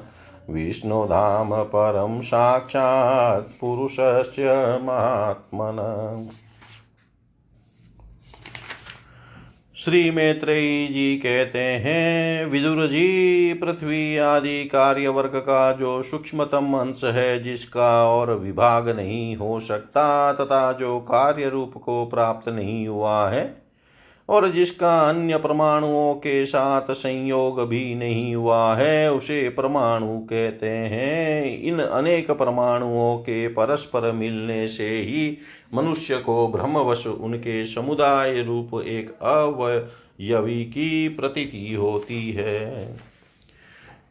विष्णुधाम 0.49 1.63
परं 1.63 2.21
साक्षात् 2.21 3.59
पुरुषस्य 3.59 4.79
महात्मन 4.81 5.77
श्री 9.85 10.11
मैत्रेयी 10.11 10.87
जी 10.87 11.17
कहते 11.17 11.59
हैं, 11.59 12.45
विदुर 12.45 12.87
जी, 12.87 13.53
पृथ्वी 13.53 14.17
आदि 14.17 14.65
कार्य 14.65 15.07
वर्ग 15.07 15.31
का 15.35 15.71
जो 15.73 16.03
सूक्ष्मतम 16.03 16.73
अंश 16.73 17.01
है, 17.03 17.43
जिसका 17.43 18.07
और 18.07 18.35
विभाग 18.35 18.89
नहीं 18.89 19.35
हो 19.35 19.59
सकता, 19.59 20.33
तथा 20.33 20.73
जो 20.73 20.99
कार्य 20.99 21.49
रूप 21.49 21.73
को 21.73 22.05
प्राप्त 22.05 22.49
नहीं 22.49 22.87
हुआ 22.87 23.29
है 23.29 23.68
और 24.29 24.49
जिसका 24.49 25.09
अन्य 25.09 25.37
परमाणुओं 25.37 26.13
के 26.13 26.45
साथ 26.45 26.91
संयोग 26.91 27.67
भी 27.67 27.95
नहीं 27.95 28.35
हुआ 28.35 28.75
है, 28.75 29.13
उसे 29.13 29.49
परमाणु 29.49 30.19
कहते 30.19 30.69
हैं। 30.69 31.61
इन 31.61 31.79
अनेक 31.79 32.31
परमाणुओं 32.31 33.17
के 33.17 33.47
परस्पर 33.47 34.11
मिलने 34.11 34.67
से 34.67 34.89
ही 34.89 35.37
मनुष्य 35.73 36.17
को 36.17 36.47
ब्रह्मवश 36.47 37.07
उनके 37.07 37.65
समुदाय 37.65 38.43
रूप 38.43 38.83
एक 38.87 39.09
अवयवी 39.21 40.63
की 40.63 41.09
प्रतीति 41.09 41.73
होती 41.73 42.31
है। 42.31 42.95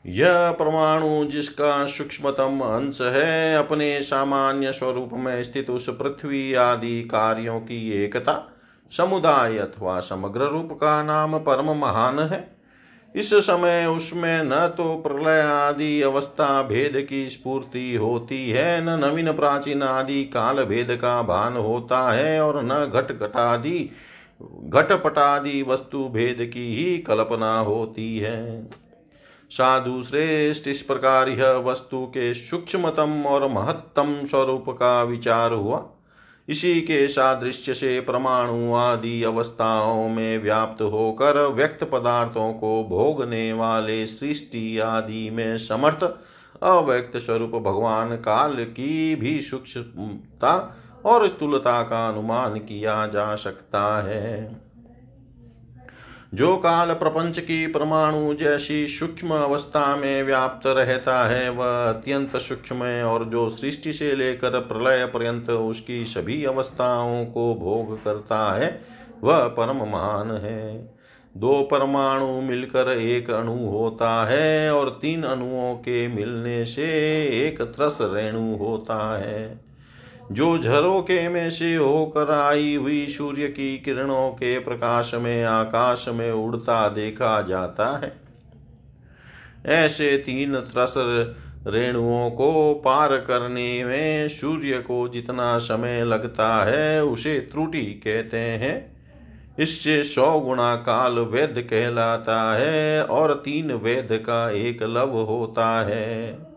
यह 0.07 0.51
परमाणु 0.51 1.25
जिसका 1.25 1.87
सूक्ष्मतम 1.87 2.61
अंश 2.61 2.99
है, 3.01 3.57
अपने 3.57 4.03
सामान्य 4.03 4.73
स्वरूप 4.73 5.11
में 5.13 5.43
स्थित 5.43 5.71
उस 5.71 5.89
पृथ्वी 5.89 6.55
आदि 6.55 7.03
कार्यों 7.03 7.61
की 7.61 8.05
एकता 8.05 8.55
समुदाय 8.93 9.59
अथवा 9.59 9.99
समग्र 10.01 10.49
रूप 10.49 10.73
का 10.73 11.03
नाम 11.03 11.39
परम 11.39 11.71
महान 11.77 12.19
है। 12.19 12.47
इस 13.15 13.33
समय 13.35 13.87
उसमें 13.87 14.43
न 14.45 14.67
तो 14.77 14.95
प्रलय 14.97 15.41
आदि 15.43 16.01
अवस्था 16.03 16.63
भेद 16.63 17.07
की 17.09 17.29
स्फूर्ति 17.31 17.95
होती 17.95 18.51
है, 18.51 18.81
न 18.81 18.99
नवीन 19.05 19.33
प्राचीन 19.33 19.83
आदि 19.83 20.25
काल 20.25 20.65
भेद 20.65 20.97
का 20.97 21.21
भान 21.23 21.57
होता 21.57 22.01
है 22.13 22.41
और 22.41 22.63
न 22.65 22.85
घट 22.87 23.13
घटादि 23.13 23.79
घटपटादि 24.65 25.63
वस्तु 25.63 26.05
भेद 26.09 26.51
की 26.55 26.67
ही 26.77 26.99
कल्पना 26.99 27.59
होती 27.59 28.19
है। 28.19 28.69
साधु 29.51 30.03
श्रेष्ठ 30.03 30.69
इस 30.69 30.83
प्रकार 30.83 31.29
यह 31.29 31.53
वस्तु 31.65 32.05
के 32.07 32.33
सूक्ष्मतम 32.35 33.23
और 33.27 33.49
महत्तम 33.49 34.15
स्वरूप 34.25 34.69
का 34.71 35.03
विचार 35.03 35.53
हुआ। 35.53 35.79
इसी 36.49 36.81
के 36.81 37.09
सादृश्य 37.09 37.75
से 37.75 38.01
परमाणु 38.01 38.75
आदि 38.75 39.23
अवस्थाओं 39.23 40.09
में 40.09 40.43
व्याप्त 40.43 40.83
होकर 40.83 41.47
व्यक्त 41.47 41.85
पदार्थों 41.85 42.53
को 42.53 42.85
भोगने 42.85 43.53
वाले 43.53 44.07
सृष्टि 44.07 44.79
आदि 44.79 45.31
में 45.31 45.59
समर्थ, 45.59 46.05
अव्यक्त 46.63 47.17
स्वरूप 47.17 47.51
भगवान 47.51 48.17
काल 48.17 48.65
की 48.65 49.17
भी 49.17 49.41
सूक्ष्मता 49.41 50.77
और 51.05 51.29
स्थूलता 51.29 51.83
का 51.83 52.09
अनुमान 52.09 52.59
किया 52.59 53.07
जा 53.07 53.35
सकता 53.35 54.03
है। 54.03 54.68
जो 56.35 56.57
काल 56.57 56.93
प्रपंच 56.95 57.39
की 57.39 57.67
परमाणु 57.67 58.35
जैसी 58.35 58.87
सूक्ष्म 58.87 59.31
अवस्था 59.31 59.97
में 59.97 60.23
व्याप्त 60.23 60.67
रहता 60.67 61.29
है, 61.29 61.49
वह 61.51 61.67
अत्यंत 61.67 62.37
सूक्ष्म 62.37 62.85
है 62.85 63.05
और 63.05 63.25
जो 63.25 63.49
सृष्टि 63.49 63.93
से 63.93 64.17
लेकर 64.17 64.61
प्रलय 64.61 65.07
पर्यंत 65.07 65.51
उसकी 65.51 66.05
सभी 66.05 66.45
अवस्थाओं 66.45 67.27
को 67.27 67.55
भोग 67.55 68.05
करता 68.05 68.59
है, 68.59 68.81
वह 69.25 69.49
परम 69.49 69.77
महान 69.77 70.31
है। 70.31 70.95
दो 71.37 71.69
परमाणु 71.71 72.41
मिलकर 72.41 72.89
एक 72.89 73.31
अणु 73.31 73.69
होता 73.69 74.27
है 74.27 74.75
और 74.75 74.99
तीन 75.03 75.23
अणुओं 75.23 75.75
के 75.75 76.09
मिलने 76.09 76.65
से 76.65 76.87
एक 77.47 77.63
त्रस 77.63 77.99
रेणु 78.01 78.57
होता 78.57 79.19
है। 79.19 79.68
जो 80.33 80.59
झरोके 80.59 81.29
में 81.29 81.51
से 81.51 81.75
होकर 81.75 82.31
आई 82.31 82.75
हुई 82.75 83.07
सूर्य 83.07 83.49
की 83.49 83.79
किरणों 83.79 84.31
के 84.31 84.59
प्रकाश 84.59 85.15
में 85.15 85.45
आकाश 85.45 86.07
में 86.09 86.33
उड़ता 86.33 86.89
देखा 86.89 87.43
जाता 87.43 87.99
है। 87.99 88.13
ऐसे 89.67 90.19
तीन 90.19 90.57
त्रस 90.57 90.95
रेणुओं 91.67 92.31
को 92.31 92.75
पार 92.85 93.17
करने 93.17 93.85
में 93.85 94.29
सूर्य 94.29 94.79
को 94.79 95.09
जितना 95.09 95.59
समय 95.59 96.05
लगता 96.05 96.65
है, 96.65 97.05
उसे 97.05 97.39
त्रुटि 97.39 97.83
कहते 97.83 98.39
हैं। 98.39 98.99
इससे 99.59 100.05
सौ 100.05 100.41
गुणा 100.41 100.77
काल 100.77 101.13
वेद 101.13 101.69
कहलाता 101.71 102.57
है 102.57 103.05
और 103.05 103.35
तीन 103.35 103.73
वेद 103.73 104.09
का 104.13 104.51
एक 104.51 104.83
लव 104.83 105.11
होता 105.11 105.87
है। 105.87 106.48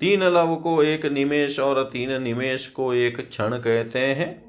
तीन 0.00 0.22
लव 0.22 0.54
को 0.56 0.82
एक 0.82 1.06
निमेश 1.06 1.58
और 1.60 1.82
तीन 1.82 2.22
निमेश 2.22 2.66
को 2.66 2.94
एक 2.94 3.28
क्षण 3.28 3.56
कहते 3.56 3.98
हैं। 3.98 4.46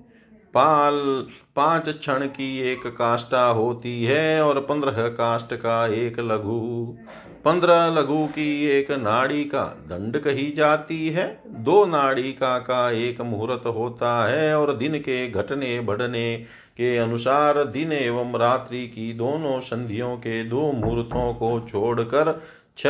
पाल, 0.54 1.28
पाँच 1.56 1.90
क्षण 1.90 2.26
की 2.28 2.60
एक 2.72 2.88
काष्टा 2.88 3.46
होती 3.46 4.04
है 4.04 4.42
और 4.42 4.60
पंद्रह 4.60 5.08
काष्ट 5.08 5.54
का 5.54 5.88
एक 5.88 6.20
लघु। 6.20 6.98
पंद्रह 7.46 7.88
लघु 7.88 8.26
की 8.28 8.66
एक 8.66 8.92
नाड़ी 8.92 9.44
का 9.44 9.64
दंड 9.64 10.18
कही 10.18 10.52
जाती 10.52 11.10
है। 11.10 11.42
दो 11.48 11.86
नाड़िका 11.86 12.58
का 12.60 12.92
एक 12.92 13.22
मुहूर्त 13.22 13.66
होता 13.66 14.30
है 14.30 14.58
और 14.58 14.76
दिन 14.76 15.00
के 15.00 15.28
घटने 15.30 15.80
बढ़ने 15.80 16.38
के 16.78 16.98
अनुसार 16.98 17.64
दिन 17.64 17.92
एवं 17.94 18.40
रात्रि 18.40 18.88
की 18.88 19.14
दोनों 19.14 19.60
संधियों 19.60 20.16
के 20.18 20.44
दो 20.44 20.72
मुहूर्तों 20.72 21.34
को 21.34 21.60
छोड़कर 21.70 22.42
छ 22.78 22.88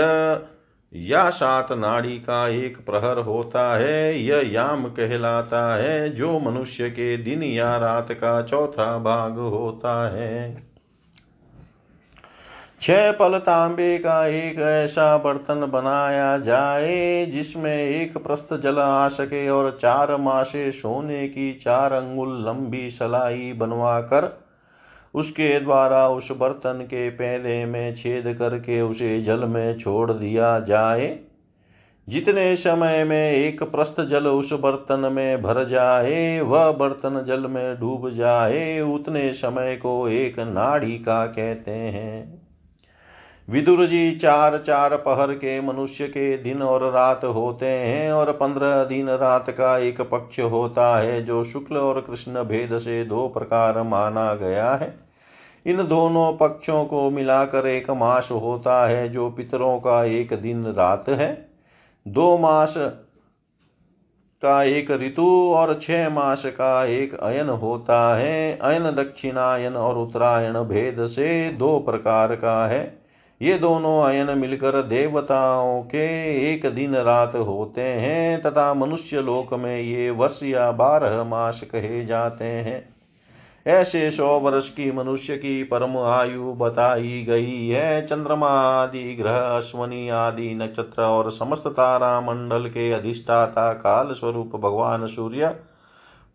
या 0.94 1.30
सात 1.30 1.72
नाड़ी 1.72 2.18
का 2.18 2.48
एक 2.48 2.86
प्रहर 2.86 3.18
होता 3.18 3.78
है, 3.78 4.20
यह 4.20 4.54
याम 4.54 4.86
कहलाता 4.86 5.76
है, 5.76 6.10
जो 6.10 6.40
मनुष्य 6.40 6.90
के 6.90 7.18
दिन 7.18 7.44
या 7.44 7.78
रात 7.78 8.12
का 8.12 8.42
चौथा 8.42 8.98
भाग 8.98 9.32
होता 9.32 10.16
है। 10.16 10.68
छह 12.82 13.12
पल 13.12 13.38
तांबे 13.38 13.98
का 13.98 14.28
एक 14.28 14.60
ऐसा 14.60 15.18
बर्तन 15.18 15.66
बनाया 15.66 16.38
जाए, 16.38 17.26
जिसमें 17.26 17.78
एक 17.78 18.18
प्रस्त 18.18 18.54
जल 18.54 18.80
आ 18.80 19.08
सके 19.08 19.50
और 19.50 19.78
चार 19.82 20.18
मासे 20.18 20.72
सोने 20.72 21.28
की 21.28 21.54
चार 21.54 21.94
अंगुल 21.94 22.46
लंबी 22.48 22.90
सलाई 22.90 23.54
बनवा 23.54 24.02
कर 24.02 24.47
उसके 25.18 25.60
द्वारा 25.60 26.10
उस 26.10 26.38
बर्तन 26.38 26.74
के 26.74 27.10
पहले 27.10 27.66
में 27.66 27.96
छेद 27.96 28.36
करके 28.40 28.82
उसे 28.82 29.22
जल 29.22 29.40
में 29.40 29.78
छोड़ 29.78 30.12
दिया 30.12 30.60
जाए। 30.60 31.20
जितने 32.10 32.56
समय 32.56 33.04
में 33.04 33.32
एक 33.32 33.64
प्रस्त 33.64 34.02
जल 34.02 34.28
उस 34.28 34.54
बर्तन 34.54 35.00
में 35.00 35.42
भर 35.42 35.66
जाए, 35.66 36.40
वह 36.40 36.72
बर्तन 36.72 37.26
जल 37.28 37.40
में 37.40 37.80
डूब 37.80 38.10
जाए, 38.10 38.82
उतने 38.82 39.34
समय 39.34 39.76
को 39.76 40.10
एक 40.10 40.40
नाड़ी 40.40 40.92
का 40.92 41.26
कहते 41.26 41.72
हैं। 41.72 42.42
विदुर 43.50 43.86
जी 43.86 44.12
चार 44.12 44.58
चार 44.58 44.96
पहर 44.96 45.34
के 45.34 45.62
मनुष्य 45.62 46.08
के 46.08 46.38
दिन 46.38 46.62
और 46.62 46.92
रात 46.92 47.26
होते 47.26 47.66
हैं 47.66 48.12
और 48.12 48.32
पंद्रह 48.32 48.84
दिन 48.84 49.10
रात 49.10 49.50
का 49.50 49.78
एक 49.78 50.02
पक्ष 50.02 50.40
होता 50.40 50.98
है, 50.98 51.26
जो 51.26 51.44
शुक्ल 51.44 51.78
और 51.78 52.02
कृष्ण 52.02 52.44
भेद 52.44 52.78
से 52.78 53.06
दो 53.06 53.28
प्रकार 53.28 53.82
माना 53.82 54.34
गया 54.34 54.72
है। 54.76 55.07
इन 55.68 55.88
दोनों 55.88 56.34
पक्षों 56.34 56.86
को 56.86 57.10
मिलाकर 57.10 57.68
एक 57.68 57.92
मास 57.92 58.30
होता 58.32 58.88
है, 58.88 59.10
जो 59.10 59.30
पितरों 59.30 59.80
का 59.80 60.04
एक 60.04 60.34
दिन 60.34 60.66
रात 60.66 61.10
है। 61.10 61.50
दो 62.08 62.38
मास 62.38 62.74
का 64.42 64.64
एक 64.64 64.92
ऋतु 64.92 65.54
और 65.56 65.80
छह 65.82 66.10
मास 66.10 66.46
का 66.46 66.86
एक 66.86 67.14
अयन 67.14 67.50
होता 67.50 68.16
है। 68.16 68.58
अयन 68.58 68.84
दक्षिणायन 68.84 69.76
और 69.76 69.98
उत्तरायण 69.98 70.54
भेद 70.54 71.06
से 71.06 71.50
दो 71.50 71.80
प्रकार 71.80 72.36
का 72.36 72.68
है। 72.68 73.02
ये 73.42 73.60
दोनों 73.60 74.04
अयन 74.04 74.38
मिलकर 74.38 74.82
देवताओं 74.82 75.82
के 75.82 76.06
एक 76.54 76.66
दिन 76.66 76.96
रात 76.96 77.36
होते 77.36 77.82
हैं, 77.82 78.42
तथा 78.42 78.74
मनुष्य 78.74 79.22
लोक 79.22 79.54
में 79.54 79.82
ये 79.82 80.10
वर्ष 80.10 80.40
या 80.44 80.72
बारह 80.72 81.24
मास 81.24 81.64
कहे 81.64 82.06
जाते 82.06 82.46
हैं। 82.46 82.97
ऐसे 83.68 84.10
सौ 84.12 84.28
वर्ष 84.40 84.70
की 84.70 84.92
मनुष्य 84.92 85.36
की 85.38 85.64
परम 85.64 85.98
आयु 85.98 86.54
बताई 86.54 87.26
गई 87.30 87.68
है। 87.68 88.06
चंद्रमा 88.06 88.48
आदि 88.48 89.16
ग्रह, 89.16 89.38
अश्वनी 89.38 90.10
आदि, 90.10 90.54
नक्षत्र 90.56 91.02
और 91.02 91.32
समस्त 91.32 91.68
तारा 91.68 92.22
मंडल 92.22 92.70
के 92.70 92.92
अधिष्ठाता 92.92 93.74
काल 93.74 94.14
स्वरूप 94.14 94.56
भगवान 94.56 95.06
सूर्य 95.08 95.48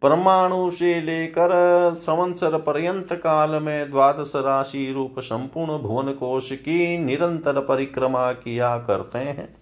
परमाणु 0.03 0.71
से 0.71 1.01
लेकर 1.01 1.51
संवत्सर 1.97 2.59
पर्यंत 2.59 3.13
काल 3.13 3.51
में 3.51 3.91
द्वादश 3.91 4.33
राशि 4.37 4.93
रूप 4.97 5.21
संपूर्ण 5.21 5.79
भुवन 5.79 6.13
कोश 6.13 6.53
की 6.53 6.99
निरंतर 6.99 7.61
परिक्रमा 7.61 8.33
किया 8.33 8.77
करते 8.77 9.19
हैं। 9.19 9.62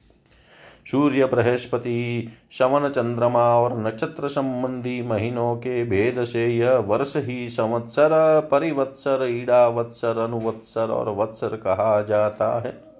सूर्य 0.90 1.24
बृहस्पति, 1.24 2.29
शवन 2.53 2.88
चंद्रमा 2.88 3.59
और 3.59 3.79
नक्षत्र 3.87 4.29
संबंधी 4.29 5.03
महीनों 5.03 5.57
के 5.57 5.85
भेद 5.85 6.24
से 6.24 6.46
यह 6.46 6.72
वर्ष 6.72 7.16
ही 7.16 7.48
संवत्सर, 7.48 8.09
परिवत्सर 8.50 9.26
ईड़ा 9.31 9.68
वत्सर 9.68 10.18
अनुवत्सर 10.18 10.90
और 10.90 11.14
वत्सर 11.14 11.48
कहा 11.48 12.03
जाता 12.03 12.61
है। 12.61 12.90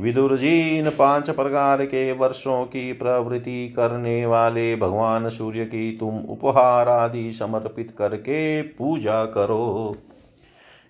विदुर 0.00 0.36
जी 0.36 0.78
इन 0.78 0.90
पाँच 0.90 1.30
प्रकार 1.30 1.84
के 1.84 2.12
वर्षों 2.12 2.64
की 2.64 2.92
प्रवृत्ति 2.92 3.68
करने 3.76 4.26
वाले 4.26 4.76
भगवान 4.76 5.28
सूर्य 5.28 5.64
की 5.64 5.96
तुम 5.96 6.18
उपहार 6.18 6.88
आदि 6.88 7.32
समर्पित 7.32 7.94
करके 7.98 8.62
पूजा 8.62 9.24
करो। 9.24 9.96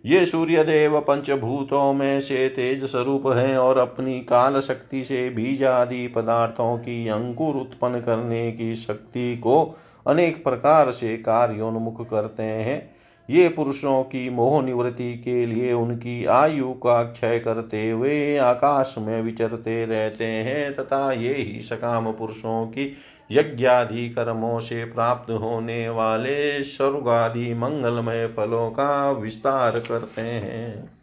ये 0.06 0.26
सूर्य 0.26 0.64
देव 0.64 1.00
पंचभूतों 1.00 1.92
में 1.92 2.20
से 2.20 2.48
तेज 2.48 2.84
स्वरूप 2.84 3.22
है 3.26 3.58
और 3.58 3.78
अपनी 3.78 4.20
काल 4.20 4.60
शक्ति 4.60 5.04
से 5.04 5.30
बीज 5.30 5.64
आदि 5.64 6.08
पदार्थों 6.08 6.78
की 6.78 7.08
अंकुर 7.08 7.54
उत्पन्न 7.54 8.00
करने 8.00 8.52
की 8.52 8.74
शक्ति 8.74 9.36
को 9.36 9.78
अनेक 10.06 10.44
प्रकार 10.44 10.90
से 10.90 11.16
कार्योन्मुख 11.16 12.10
करते 12.10 12.42
हैं। 12.42 12.96
ये 13.30 13.48
पुरुषों 13.48 14.02
की 14.02 14.30
मोह 14.30 14.62
निवृत्ति 14.62 15.14
के 15.14 15.46
लिए 15.46 15.72
उनकी 15.72 16.24
आयु 16.24 16.72
का 16.72 17.02
क्षय 17.02 17.38
करते 17.38 17.90
हुए 17.90 18.36
आकाश 18.36 18.94
में 18.98 19.22
विचरते 19.22 19.86
रहते 19.86 20.24
हैं 20.24 20.76
तथा 20.76 21.12
ये 21.12 21.34
ही 21.34 21.60
सकाम 21.60 22.12
पुरुषों 22.12 22.66
की 22.66 22.96
यज्ञादि 23.30 24.08
कर्मों 24.08 24.60
से 24.60 24.84
प्राप्त 24.84 25.30
होने 25.30 25.88
वाले 25.88 26.64
स्वर्गादि 26.64 27.54
मंगलमय 27.54 28.26
फलों 28.26 28.70
का 28.70 29.10
विस्तार 29.10 29.80
करते 29.80 30.22
हैं। 30.22 30.96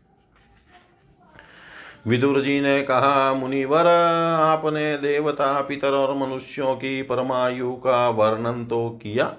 विदुर 2.07 2.41
जी 2.41 2.61
ने 2.61 2.81
कहा, 2.81 3.33
मुनिवर, 3.33 3.87
आपने 4.41 4.97
देवता, 4.97 5.61
पितर 5.61 5.91
और 5.91 6.17
मनुष्यों 6.17 6.75
की 6.75 7.01
परमायु 7.01 7.73
का 7.73 8.09
वर्णन 8.09 8.65
तो 8.65 8.99
किया। 9.03 9.35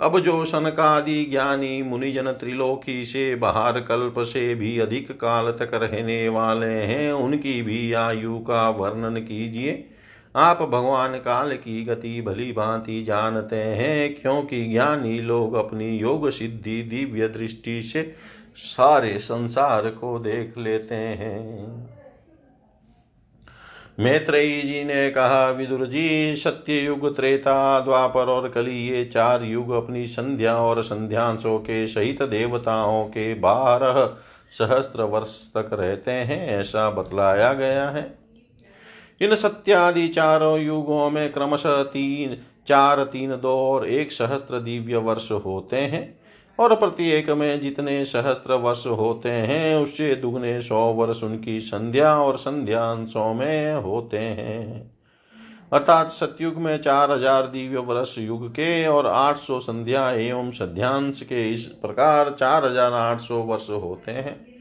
अब 0.00 0.18
जो 0.18 0.44
सनकादि 0.44 1.24
ज्ञानी 1.24 1.82
मुनिजन 1.82 2.32
त्रिलोकी 2.32 3.04
से 3.04 3.34
बाहर 3.34 3.80
कल्प 3.80 4.14
से 4.18 4.54
भी 4.54 4.78
अधिक 4.78 5.12
काल 5.12 5.50
तक 5.50 5.70
रहने 5.74 6.28
वाले 6.28 6.66
हैं, 6.66 7.12
उनकी 7.12 7.62
भी 7.62 7.92
आयु 7.92 8.38
का 8.38 8.68
वर्णन 8.70 9.16
कीजिए। 9.16 9.88
आप 10.36 10.62
भगवान 10.62 11.16
काल 11.16 11.52
की 11.52 11.84
गति 11.84 12.20
भली 12.20 12.52
भांति 12.52 13.02
जानते 13.02 13.56
हैं, 13.56 14.20
क्योंकि 14.22 14.64
ज्ञानी 14.64 15.18
लोग 15.18 15.54
अपनी 15.54 15.98
योग 15.98 16.30
सिद्धि 16.30 16.82
दिव्य 16.82 17.28
दृष्टि 17.28 17.82
से 17.82 18.14
सारे 18.56 19.18
संसार 19.18 19.88
को 19.90 20.18
देख 20.18 20.58
लेते 20.58 20.94
हैं। 20.94 21.92
मैत्रेयी 24.00 24.62
जी 24.62 24.84
ने 24.84 25.10
कहा, 25.10 25.50
विदुर 25.50 25.86
जी 25.86 26.36
सत्य 26.36 26.78
युग 26.80 27.16
त्रेता, 27.16 27.80
द्वापर 27.80 28.24
और 28.24 28.48
कली 28.48 28.88
ये 28.88 29.04
चार 29.04 29.42
युग 29.42 29.70
अपनी 29.70 30.06
संध्या 30.06 30.56
और 30.56 30.82
संध्यांशों 30.82 31.58
के 31.58 31.86
सहित 31.86 32.22
देवताओं 32.22 33.04
के 33.04 33.34
बारह 33.34 34.04
सहस्त्र 34.52 35.02
वर्ष 35.02 35.52
तक 35.56 35.70
रहते 35.72 36.10
हैं, 36.10 36.48
ऐसा 36.48 36.90
बतलाया 36.90 37.52
गया 37.52 37.88
है। 37.90 38.21
इन 39.22 39.34
सत्यादि 39.34 40.08
चारों 40.08 40.58
युगों 40.58 41.10
में 41.10 41.32
क्रमशः 41.32 41.82
तीन, 41.82 42.36
चार, 42.68 43.04
तीन, 43.04 43.30
दो 43.30 43.48
और 43.48 43.88
एक 43.88 44.12
सहस्त्र 44.12 44.60
दिव्य 44.60 44.96
वर्ष 44.96 45.30
होते 45.32 45.76
हैं। 45.76 46.20
और 46.58 46.74
प्रत्येक 46.74 47.30
में 47.30 47.60
जितने 47.60 48.04
सहस्त्र 48.04 48.54
वर्ष 48.54 48.86
होते 48.86 49.28
हैं, 49.28 49.76
उससे 49.76 50.14
दुगने 50.14 50.60
सौ 50.60 50.92
वर्ष 50.92 51.22
उनकी 51.22 51.60
संध्या 51.60 52.14
और 52.16 52.36
संध्यांशों 52.36 53.34
में 53.34 53.74
होते 53.74 54.18
हैं। 54.18 54.92
अर्थात 55.72 56.10
सतयुग 56.10 56.56
में 56.56 56.76
चार 56.78 57.10
हज़ार 57.10 57.46
दिव्य 57.46 57.78
वर्ष 57.78 58.18
युग 58.18 58.48
के 58.50 58.86
और 58.86 59.06
आठ 59.06 59.36
सौ 59.36 59.60
संध्या 59.60 60.10
एवं 60.10 60.50
सध्यांश 60.50 61.20
के 61.20 61.50
इस 61.50 61.66
प्रकार 61.66 62.36
चार 62.38 62.64
हज़ार 62.64 62.92
आठ 62.92 63.20
सौ 63.20 63.36
वर्ष 63.36 63.70
होते 63.70 64.12
हैं। 64.12 64.51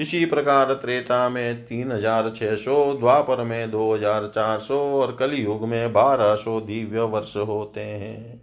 इसी 0.00 0.24
प्रकार 0.24 0.72
त्रेता 0.74 1.28
में 1.28 1.64
तीन 1.64 1.92
हज़ार 1.92 2.30
छह 2.30 2.54
सौ, 2.54 2.94
द्वापर 2.94 3.42
में 3.42 3.70
दो 3.70 3.94
हज़ार 3.94 4.30
चार 4.34 4.58
सौ 4.58 4.78
और 5.00 5.16
कलयुग 5.18 5.68
में 5.68 5.92
बारह 5.92 6.34
सौ 6.34 6.60
दिव्य 6.60 7.00
वर्ष 7.00 7.36
होते 7.36 7.80
हैं। 7.80 8.40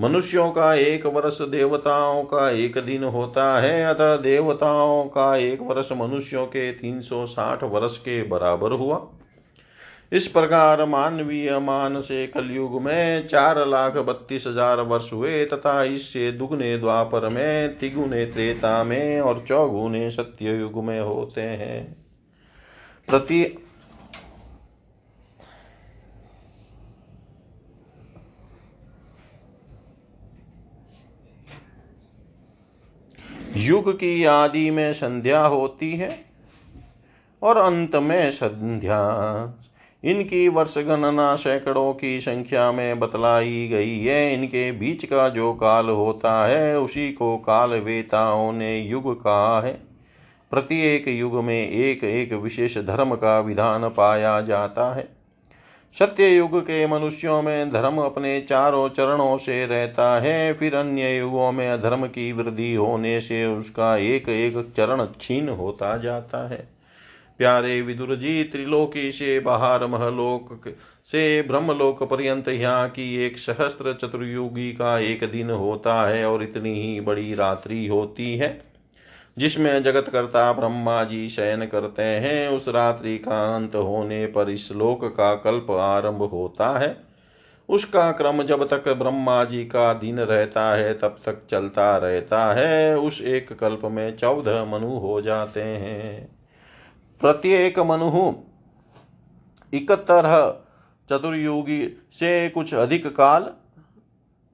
मनुष्यों 0.00 0.50
का 0.50 0.74
एक 0.74 1.06
वर्ष 1.06 1.40
देवताओं 1.42 2.22
का 2.24 2.50
एक 2.50 2.78
दिन 2.78 3.04
होता 3.04 3.60
है, 3.60 3.84
अतः 3.84 4.16
देवताओं 4.16 5.04
का 5.04 5.36
एक 5.36 5.62
वर्ष 5.62 5.92
मनुष्यों 5.92 6.46
के 6.46 6.72
तीन 6.72 7.00
सौ 7.00 7.24
साठ 7.26 7.64
वर्ष 7.64 7.98
के 7.98 8.22
बराबर 8.22 8.72
हुआ। 8.72 8.96
इस 10.12 10.26
प्रकार 10.26 10.84
मानवीय 10.84 11.58
मान 11.58 12.00
से 12.00 12.26
कलयुग 12.26 12.80
में 12.82 13.26
चार 13.26 13.66
लाख 13.66 13.96
बत्तीस 13.98 14.46
हज़ार 14.46 14.80
वर्ष 14.80 15.12
हुए 15.12 15.44
तथा 15.44 15.82
इससे 15.84 16.30
दुगने 16.32 16.76
द्वापर 16.78 17.28
में, 17.28 17.78
तिगुने 17.78 18.24
त्रेता 18.26 18.82
में 18.84 19.20
और 19.20 19.44
चौगुने 19.48 20.10
सत्य 20.10 20.58
युग 20.58 20.76
में 20.84 21.00
होते 21.00 21.40
हैं। 21.40 21.96
प्रति 23.08 23.42
युग 33.58 33.92
की 33.94 34.24
आदि 34.24 34.70
में 34.70 34.92
संध्या 34.92 35.40
होती 35.40 35.90
है 35.96 36.14
और 37.42 37.56
अंत 37.56 37.96
में 37.96 38.30
संध्या। 38.30 38.98
इनकी 40.04 40.48
वर्ष 40.48 40.78
गणना 40.78 41.36
सैकड़ों 41.36 41.94
की 41.94 42.20
संख्या 42.20 42.72
में 42.72 42.98
बतलाई 42.98 43.68
गई 43.68 43.98
है। 43.98 44.34
इनके 44.34 44.72
बीच 44.72 45.04
का 45.04 45.28
जो 45.28 45.52
काल 45.52 45.88
होता 45.88 46.46
है, 46.46 46.78
उसी 46.78 47.12
को 47.12 47.36
काल 47.36 47.70
वेताओं 47.70 48.52
ने 48.52 48.78
युग 48.78 49.24
कहा 49.24 49.60
है। 49.60 49.80
प्रत्येक 50.50 51.08
युग 51.08 51.34
में 51.34 51.70
एक 51.70 52.04
एक 52.04 52.32
विशेष 52.32 52.78
धर्म 52.78 53.14
का 53.14 53.40
विधान 53.40 53.88
पाया 53.88 54.40
जाता 54.40 54.94
है। 54.94 55.08
सत्य 55.98 56.28
युग 56.28 56.60
के 56.60 56.86
मनुष्यों 56.86 57.42
में 57.42 57.72
धर्म 57.72 57.98
अपने 57.98 58.40
चारों 58.40 58.88
चरणों 58.88 59.38
से 59.38 59.66
रहता 59.66 60.20
है, 60.20 60.52
फिर 60.52 60.74
अन्य 60.74 61.18
युगों 61.18 61.52
में 61.52 61.68
अधर्म 61.68 62.06
की 62.06 62.32
वृद्धि 62.32 62.74
होने 62.74 63.20
से 63.20 63.46
उसका 63.46 63.96
एक 63.96 64.28
एक 64.28 64.72
चरण 64.76 65.04
क्षीण 65.04 65.48
होता 65.48 65.96
जाता 65.96 66.48
है। 66.48 66.71
प्यारे 67.42 67.80
विदुर 67.82 68.14
जी, 68.14 68.42
त्रिलोकी 68.44 69.10
से 69.10 69.38
बाहर 69.40 69.86
महलोक 69.86 70.68
से 71.08 71.42
ब्रह्मलोक 71.42 72.02
पर्यंत 72.02 72.48
यहाँ 72.48 72.88
की 72.88 73.24
एक 73.24 73.38
सहस्त्र 73.38 73.92
चतुर्युगी 73.92 74.70
का 74.72 74.98
एक 74.98 75.24
दिन 75.30 75.50
होता 75.50 75.94
है 76.08 76.24
और 76.26 76.42
इतनी 76.42 76.74
ही 76.74 77.00
बड़ी 77.00 77.34
रात्रि 77.34 77.86
होती 77.86 78.36
है, 78.36 78.50
जिसमें 79.38 79.82
जगत 79.82 80.08
करता 80.08 80.52
ब्रह्मा 80.52 81.02
जी 81.04 81.28
शयन 81.28 81.64
करते 81.66 82.02
हैं। 82.02 82.48
उस 82.48 82.68
रात्रि 82.68 83.16
का 83.18 83.56
अंत 83.56 83.74
होने 83.74 84.26
पर 84.26 84.50
इस 84.50 84.70
लोक 84.72 85.04
का 85.16 85.34
कल्प 85.34 85.70
आरंभ 85.70 86.22
होता 86.22 86.68
है। 86.78 86.96
उसका 87.68 88.10
क्रम 88.12 88.42
जब 88.42 88.66
तक 88.68 88.88
ब्रह्मा 88.92 89.42
जी 89.44 89.64
का 89.64 89.92
दिन 89.94 90.20
रहता 90.20 90.70
है, 90.74 90.92
तब 90.94 91.18
तक 91.26 91.42
चलता 91.50 91.96
रहता 91.96 92.44
है। 92.54 92.98
उस 92.98 93.20
एक 93.22 93.52
कल्प 93.52 93.80
में 93.84 94.16
चौदह 94.16 94.64
मनु 94.64 94.98
हो 94.98 95.20
जाते 95.22 95.62
हैं। 95.62 96.41
प्रत्येक 97.22 97.78
मनु 97.78 98.32
इकहत्तर 99.72 100.26
चतुर्युगी 101.10 101.82
से 102.12 102.48
कुछ 102.48 102.74
अधिक 102.74 103.06
काल 103.16 103.42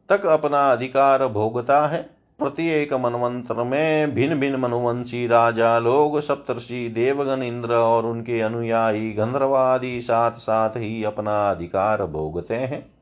तक 0.09 0.27
अपना 0.27 0.73
अधिकार 0.73 1.27
भोगता 1.27 1.87
है। 1.87 2.03
प्रत्येक 2.39 2.93
मनवंत्र 2.95 3.65
में 3.65 4.15
भिन्न 4.15 4.39
भिन्न 4.41 4.57
मनुवंशी 4.57 5.27
राजा, 5.27 5.79
लोग, 5.79 6.21
सप्तर्षि, 6.21 6.89
देवगण, 6.89 7.43
इंद्र 7.43 7.75
और 7.75 8.07
उनके 8.07 8.41
अनुयायी, 8.41 9.13
गंधर्वादि 9.13 10.01
साथ 10.01 10.31
साथ 10.31 10.77
ही 10.77 11.05
अपना 11.05 11.51
अधिकार 11.51 12.05
भोगते 12.07 12.55
हैं। 12.55 12.98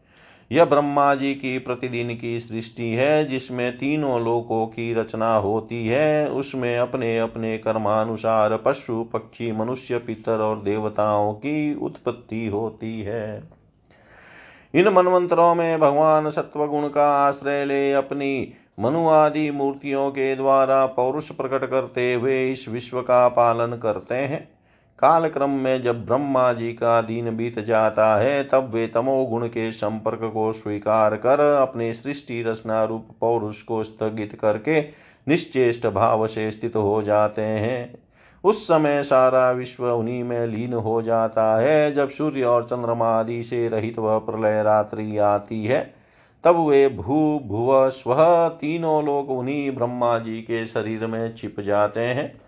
यह 0.53 0.65
ब्रह्मा 0.65 1.15
जी 1.15 1.35
की 1.35 1.59
प्रतिदिन 1.59 2.17
की 2.17 2.41
सृष्टि 2.41 2.91
है, 2.91 3.29
जिसमें 3.29 3.79
तीनों 3.79 4.25
लोकों 4.25 4.67
की 4.67 4.95
रचना 4.95 5.37
होती 5.37 5.87
है। 5.87 6.31
उसमें 6.31 6.79
अपने 6.79 7.19
अपने 7.19 7.59
कर्मानुसार 7.59 8.57
पशु, 8.57 9.05
पक्षी, 9.05 9.53
मनुष्य, 9.53 9.99
पितर 9.99 10.39
और 10.39 10.63
देवताओं 10.63 11.35
की 11.35 11.75
उत्पत्ति 11.75 12.47
होती 12.47 13.01
है। 13.01 13.43
इन 14.75 14.89
मनमंत्रों 14.89 15.55
में 15.55 15.81
भगवान 15.81 16.31
सत्वगुण 16.31 16.89
का 16.89 17.11
आश्रय 17.29 17.65
ले 17.65 17.93
अपनी 17.93 18.53
मनु 18.81 19.09
आदि 19.09 19.51
मूर्तियों 19.51 20.11
के 20.11 20.37
द्वारा 20.37 20.87
पौरुष 20.87 21.31
प्रकट 21.31 21.71
करते 21.71 22.15
हुए 22.15 22.51
इस 22.51 22.69
विश्व 22.69 23.01
का 23.01 23.29
पालन 23.29 23.77
करते 23.77 24.15
हैं। 24.15 24.56
काल 24.99 25.29
क्रम 25.29 25.51
में 25.51 25.83
जब 25.83 26.07
ब्रह्मा 26.07 26.53
जी 26.53 26.73
का 26.73 27.01
दीन 27.01 27.37
बीत 27.37 27.59
जाता 27.59 28.17
है, 28.17 28.45
तब 28.45 28.71
वे 28.75 28.87
तमोगुण 28.87 29.47
के 29.47 29.73
संपर्क 29.73 30.21
को 30.35 30.53
स्वीकार 30.53 31.17
कर 31.17 31.41
अपने 31.41 31.93
सृष्टि 31.93 32.43
रचना 32.43 32.85
रूप 32.85 33.09
पौरुष 33.21 33.63
को 33.63 33.85
स्थगित 33.85 34.39
करके 34.41 34.81
निश्चेष्ट 35.29 35.87
भाव 35.87 36.27
से 36.27 36.51
स्थित 36.51 36.77
हो 36.77 37.03
जाते 37.03 37.43
हैं। 37.43 37.99
उस 38.45 38.65
समय 38.65 39.03
सारा 39.03 39.51
विश्व 39.51 39.91
उन्हीं 39.91 40.25
में 40.25 40.47
लीन 40.47 40.73
हो 40.73 41.03
जाता 41.03 41.57
है, 41.57 41.93
जब 41.93 42.09
सूर्य 42.09 42.43
और 42.43 42.65
चंद्रमा 42.65 43.09
आदि 43.09 43.43
से 43.43 43.69
रहित 43.69 43.99
वह 43.99 44.19
प्रलय 44.19 44.63
रात्रि 44.63 45.19
आती 45.19 45.65
है। 45.65 45.95
तब 46.45 46.57
वे 46.57 46.89
भू, 46.89 47.41
भुव, 47.45 47.91
स्व 47.91 48.15
तीनों 48.61 49.05
लोग 49.05 49.31
उन्हीं 49.31 49.71
ब्रह्मा 49.71 50.19
जी 50.19 50.37
के 50.37 50.67
शरीर 50.67 51.07
में 51.07 51.35
छिप 51.35 51.61
जाते 51.61 52.01
हैं। 52.01 52.46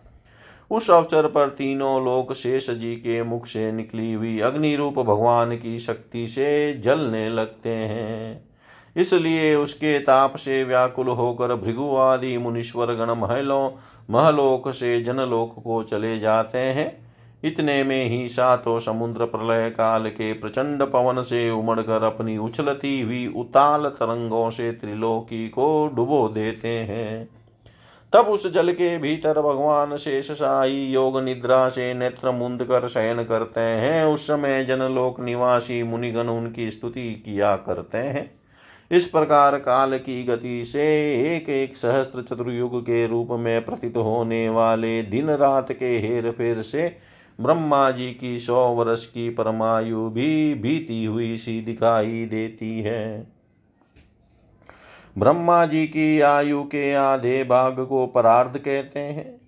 उस 0.71 0.91
अवसर 0.91 1.27
पर 1.27 1.49
तीनों 1.49 2.05
लोग 2.05 2.35
शेष 2.35 2.71
जी 2.71 2.95
के 2.97 3.23
मुख 3.23 3.47
से 3.47 3.73
निकली 3.73 4.13
हुई 4.13 4.39
अग्नि 4.41 4.77
रूप 4.77 4.99
भगवान 4.99 5.57
की 5.57 5.79
शक्ति 5.79 6.27
से 6.29 6.75
जलने 6.75 7.29
लगते 7.29 7.69
हैं। 7.69 8.49
इसलिए 8.97 9.55
उसके 9.55 9.99
ताप 9.99 10.37
से 10.37 10.65
व्याकुल 10.65 11.09
होकर 11.09 11.55
भृगु 11.55 11.97
आदि 11.97 12.39
मुनीश्वर 12.39 12.95
गण 12.95 13.11
महलों, 13.11 13.71
महलोक 14.11 14.69
से 14.71 15.03
जनलोक 15.03 15.55
को 15.65 15.83
चले 15.83 16.19
जाते 16.19 16.59
हैं। 16.59 17.09
इतने 17.45 17.85
में 17.85 18.05
ही 18.05 18.29
सातों 18.29 18.79
समुद्र 18.79 19.25
प्रलय 19.25 19.71
काल 19.71 20.09
के 20.09 20.33
प्रचंड 20.33 20.83
पवन 20.83 21.23
से 21.23 21.51
उमड़कर 21.51 22.03
अपनी 22.03 22.39
उछलती 22.39 23.01
हुई 23.01 23.27
उताल 23.27 23.87
तरंगों 23.87 24.51
से 24.51 24.73
त्रिलोकी 24.73 25.49
को 25.49 25.91
डुबो 25.95 26.29
देते 26.29 26.69
हैं। 26.69 27.38
तब 28.13 28.27
उस 28.27 28.53
जल 28.53 28.73
के 28.73 28.99
भीतर 28.99 29.41
भगवान 29.41 29.97
शेष 29.97 30.31
शाही 30.33 30.87
योग 30.87 31.21
निद्रा 31.23 31.69
से 31.69 31.95
नेत्र 31.95 32.31
मुंद 32.31 32.63
कर 32.63 32.89
शयन 32.89 33.23
करते 33.25 33.61
हैं। 33.61 34.05
उस 34.05 34.27
समय 34.27 34.65
जनलोक 34.65 35.21
निवासी 35.21 35.83
मुनिगण 35.83 36.29
उनकी 36.29 36.71
स्तुति 36.71 37.11
किया 37.25 37.57
करते 37.57 37.99
हैं। 37.99 38.31
इस 38.91 39.07
प्रकार 39.07 39.59
काल 39.59 39.99
की 39.99 40.23
गति 40.25 40.65
से 40.65 40.85
एक 41.37 41.49
एक 41.49 41.77
सहस्त्र 41.77 42.23
चतुर्युग 42.23 42.81
के 42.83 43.07
रूप 43.07 43.29
में 43.31 43.65
प्रतीत 43.65 43.97
होने 43.97 44.49
वाले 44.49 45.03
दिन 45.03 45.31
रात 45.31 45.73
के 45.73 45.99
हेर 45.99 46.31
फेर 46.31 46.63
से 46.63 46.97
ब्रह्मा 47.41 47.91
जी 47.91 48.11
की 48.11 48.39
सौ 48.39 48.69
वर्ष 48.69 49.05
की 49.07 49.31
परमायु 49.31 50.09
भी 50.09 50.55
बीती 50.55 51.05
हुई 51.05 51.37
सी 51.37 51.61
दिखाई 51.61 52.25
देती 52.25 52.81
है। 52.81 53.38
ब्रह्मा 55.19 55.67
जी 55.67 55.87
की 55.87 56.21
आयु 56.21 56.63
के 56.63 56.95
आधे 56.95 57.45
भाग 57.45 57.81
को 57.81 58.07
परार्ध 58.07 58.59
कहते 58.59 59.01
हैं। 59.01 59.41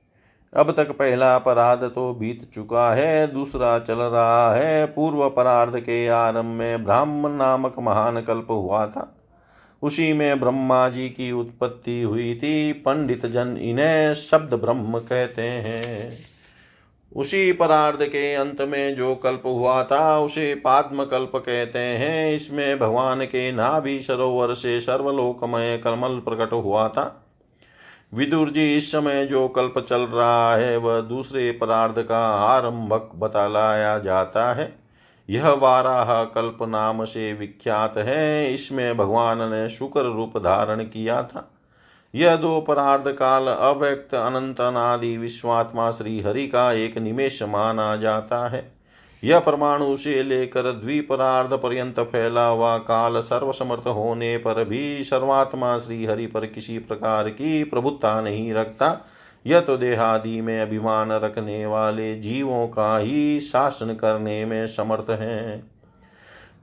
अब 0.56 0.70
तक 0.76 0.90
पहला 0.90 1.38
परार्ध 1.38 1.80
तो 1.80 2.14
बीत 2.14 2.50
चुका 2.54 2.94
है, 2.94 3.32
दूसरा 3.32 3.78
चल 3.78 3.94
रहा 3.94 4.54
है। 4.54 4.86
पूर्व 4.86 5.28
परार्ध 5.30 5.80
के 5.80 6.06
आरंभ 6.08 6.44
में 6.44 6.84
ब्राह्मण 6.84 7.30
नामक 7.30 7.78
महान 7.78 8.20
कल्प 8.20 8.46
हुआ 8.50 8.86
था। 8.86 9.16
उसी 9.82 10.12
में 10.12 10.40
ब्रह्मा 10.40 10.88
जी 10.88 11.08
की 11.08 11.32
उत्पत्ति 11.32 12.02
हुई 12.02 12.34
थी। 12.34 12.72
पंडित 12.72 13.26
जन 13.26 13.56
इन्हें 13.56 14.14
शब्द 14.14 14.54
ब्रह्म 14.54 14.98
कहते 14.98 15.42
हैं। 15.42 16.12
उसी 17.16 17.52
परार्ध 17.52 18.06
के 18.06 18.34
अंत 18.34 18.60
में 18.60 18.94
जो 18.94 19.14
कल्प 19.14 19.42
हुआ 19.44 19.84
था, 19.84 20.20
उसे 20.20 20.54
पाद्म 20.54 21.04
कल्प 21.04 21.32
कहते 21.36 21.78
हैं। 21.78 22.34
इसमें 22.34 22.78
भगवान 22.78 23.24
के 23.24 23.52
नाभि 23.52 24.02
सरोवर 24.02 24.54
से 24.54 24.80
सर्वलोकमय 24.80 25.78
कमल 25.78 26.18
प्रकट 26.18 26.52
हुआ 26.52 26.88
था। 26.88 27.26
विदुर 28.14 28.50
जी, 28.50 28.76
इस 28.76 28.92
समय 28.92 29.26
जो 29.26 29.48
कल्प 29.48 29.78
चल 29.78 30.00
रहा 30.00 30.56
है, 30.56 30.76
वह 30.76 31.00
दूसरे 31.00 31.52
परार्ध 31.52 32.02
का 32.02 32.26
आरंभक 32.26 33.10
बतलाया 33.16 33.98
जाता 33.98 34.52
है। 34.52 34.78
यह 35.30 35.50
वाराह 35.50 36.24
कल्प 36.24 36.58
नाम 36.62 37.04
से 37.04 37.32
विख्यात 37.32 37.98
है। 37.98 38.54
इसमें 38.54 38.96
भगवान 38.96 39.38
ने 39.50 39.68
शुक्र 39.68 40.00
रूप 40.00 40.38
धारण 40.38 40.84
किया 40.84 41.22
था। 41.22 41.50
यह 42.14 42.36
दो 42.36 42.60
परार्ध 42.60 43.08
काल 43.08 43.46
अव्यक्त 43.46 44.14
अनंत 44.14 44.60
अनादि 44.60 45.16
विश्वात्मा 45.16 45.90
श्री 45.90 46.20
हरि 46.20 46.46
का 46.46 46.72
एक 46.72 46.98
निमेश 46.98 47.42
माना 47.42 47.96
जाता 47.96 48.48
है। 48.48 48.72
यह 49.24 49.38
परमाणु 49.38 49.96
से 49.96 50.22
लेकर 50.22 50.62
द्विपरार्ध 50.62 51.52
पर्यंत 51.52 52.00
फैला 52.00 52.46
हुआ 52.46 52.78
काल 52.78 53.20
सर्वसमर्थ 53.20 53.86
होने 53.86 54.36
पर 54.36 54.64
भी 54.64 55.04
सर्वात्मा 55.04 55.78
श्री 55.78 56.04
हरि 56.06 56.26
पर 56.26 56.46
किसी 56.46 56.78
प्रकार 56.78 57.28
की 57.28 57.64
प्रभुता 57.64 58.20
नहीं 58.20 58.52
रखता। 58.52 59.06
यह 59.46 59.60
तो 59.60 59.76
देहादि 59.76 60.40
में 60.40 60.60
अभिमान 60.60 61.12
रखने 61.12 61.66
वाले 61.66 62.14
जीवों 62.20 62.66
का 62.66 62.98
ही 62.98 63.40
शासन 63.40 63.94
करने 63.94 64.44
में 64.44 64.66
समर्थ 64.66 65.10
है। 65.10 65.62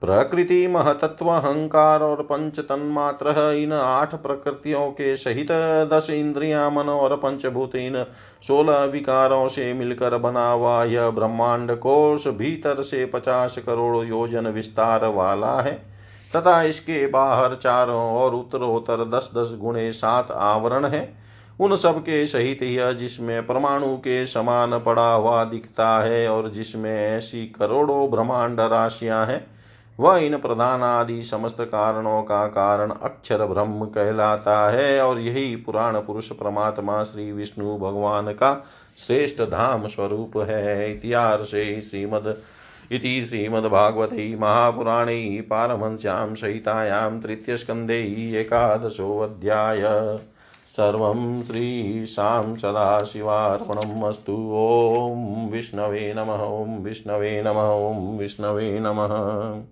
प्रकृति 0.02 0.66
महतत्व 0.66 1.28
अहंकार 1.28 2.00
और 2.00 2.22
पंच 2.22 2.58
तन्मात्र 2.60 3.54
इन 3.54 3.72
आठ 3.72 4.14
प्रकृतियों 4.14 4.90
के 4.90 5.16
सहित 5.16 5.46
दस 5.92 6.10
इंद्रिया 6.10 6.68
मन 6.70 6.88
और 6.88 7.16
पंचभूत 7.16 7.74
इन 7.76 8.04
सोलह 8.42 8.84
विकारों 8.84 9.48
से 9.48 9.72
मिलकर 9.72 10.16
बना 10.18 10.50
हुआ 10.50 10.84
यह 10.84 11.10
ब्रह्मांड 11.10 11.72
कोष 11.76 12.26
भीतर 12.28 12.82
से 12.82 13.04
पचास 13.06 13.58
करोड़ 13.58 14.06
योजन 14.06 14.46
विस्तार 14.46 15.06
वाला 15.06 15.60
है। 15.60 15.72
तथा 16.36 16.62
इसके 16.62 17.06
बाहर 17.06 17.54
चारों 17.54 18.00
और 18.00 18.34
उत्तरोत्तर 18.34 19.04
दस 19.08 19.30
दस 19.36 19.56
गुणे 19.60 19.90
सात 19.92 20.30
आवरण 20.30 20.86
है। 20.86 21.16
उन 21.60 21.76
सब 21.76 22.00
के 22.00 22.26
सहित 22.26 22.62
यह 22.62 22.92
जिसमें 22.92 23.46
परमाणु 23.46 23.96
के 23.96 24.24
समान 24.26 24.78
पड़ा 24.78 25.12
हुआ 25.12 25.44
दिखता 25.44 25.98
है 26.00 26.28
और 26.28 26.48
जिसमें 26.48 27.16
ऐसी 27.16 27.46
करोड़ों 27.46 28.10
ब्रह्मांड 28.10 28.60
राशियाँ 28.60 29.26
हैं 29.26 29.57
वह 30.00 30.16
इन 30.16 30.38
प्रधान 30.38 30.82
आदि 30.82 31.22
समस्त 31.22 31.56
कारणों 31.60 32.22
का 32.22 32.46
कारण 32.46 32.90
अक्षर 32.90 33.46
ब्रह्म 33.46 33.84
कहलाता 33.84 34.70
है, 34.70 35.02
और 35.02 35.18
यही 35.18 35.56
पुराण 35.56 36.00
पुरुष 36.00 36.32
परमात्मा 36.32 37.04
श्री 37.04 37.32
विष्णु 37.32 37.78
भगवान 37.78 38.26
का 38.26 38.66
श्रेष्ठ 39.06 39.42
धाम 39.42 39.86
स्वरूप 39.86 40.36
है। 40.36 40.92
इतिहासे 40.92 41.80
श्रीमद, 41.80 42.36
इति 42.92 43.22
श्रीमद्भागवते 43.22 44.36
महापुराणे 44.36 45.46
पारमहंस्यां 45.50 46.34
सहितायां 46.34 47.20
तृतीयस्कन्धे 47.20 48.00
एकादशोऽध्याय। 48.40 49.82
सर्वं 50.76 51.42
श्रीशां 51.42 52.56
सदाशिवार्पणम् 52.56 54.04
अस्तु। 54.04 54.32
ॐ 54.32 55.50
विष्णवे 55.52 56.14
नमः, 56.16 56.44
ॐ 56.44 56.78
विष्णवे 56.78 57.42
नमः, 57.42 57.70
ॐ 57.70 58.18
विष्णवे 58.18 58.78
नमः। 58.80 59.62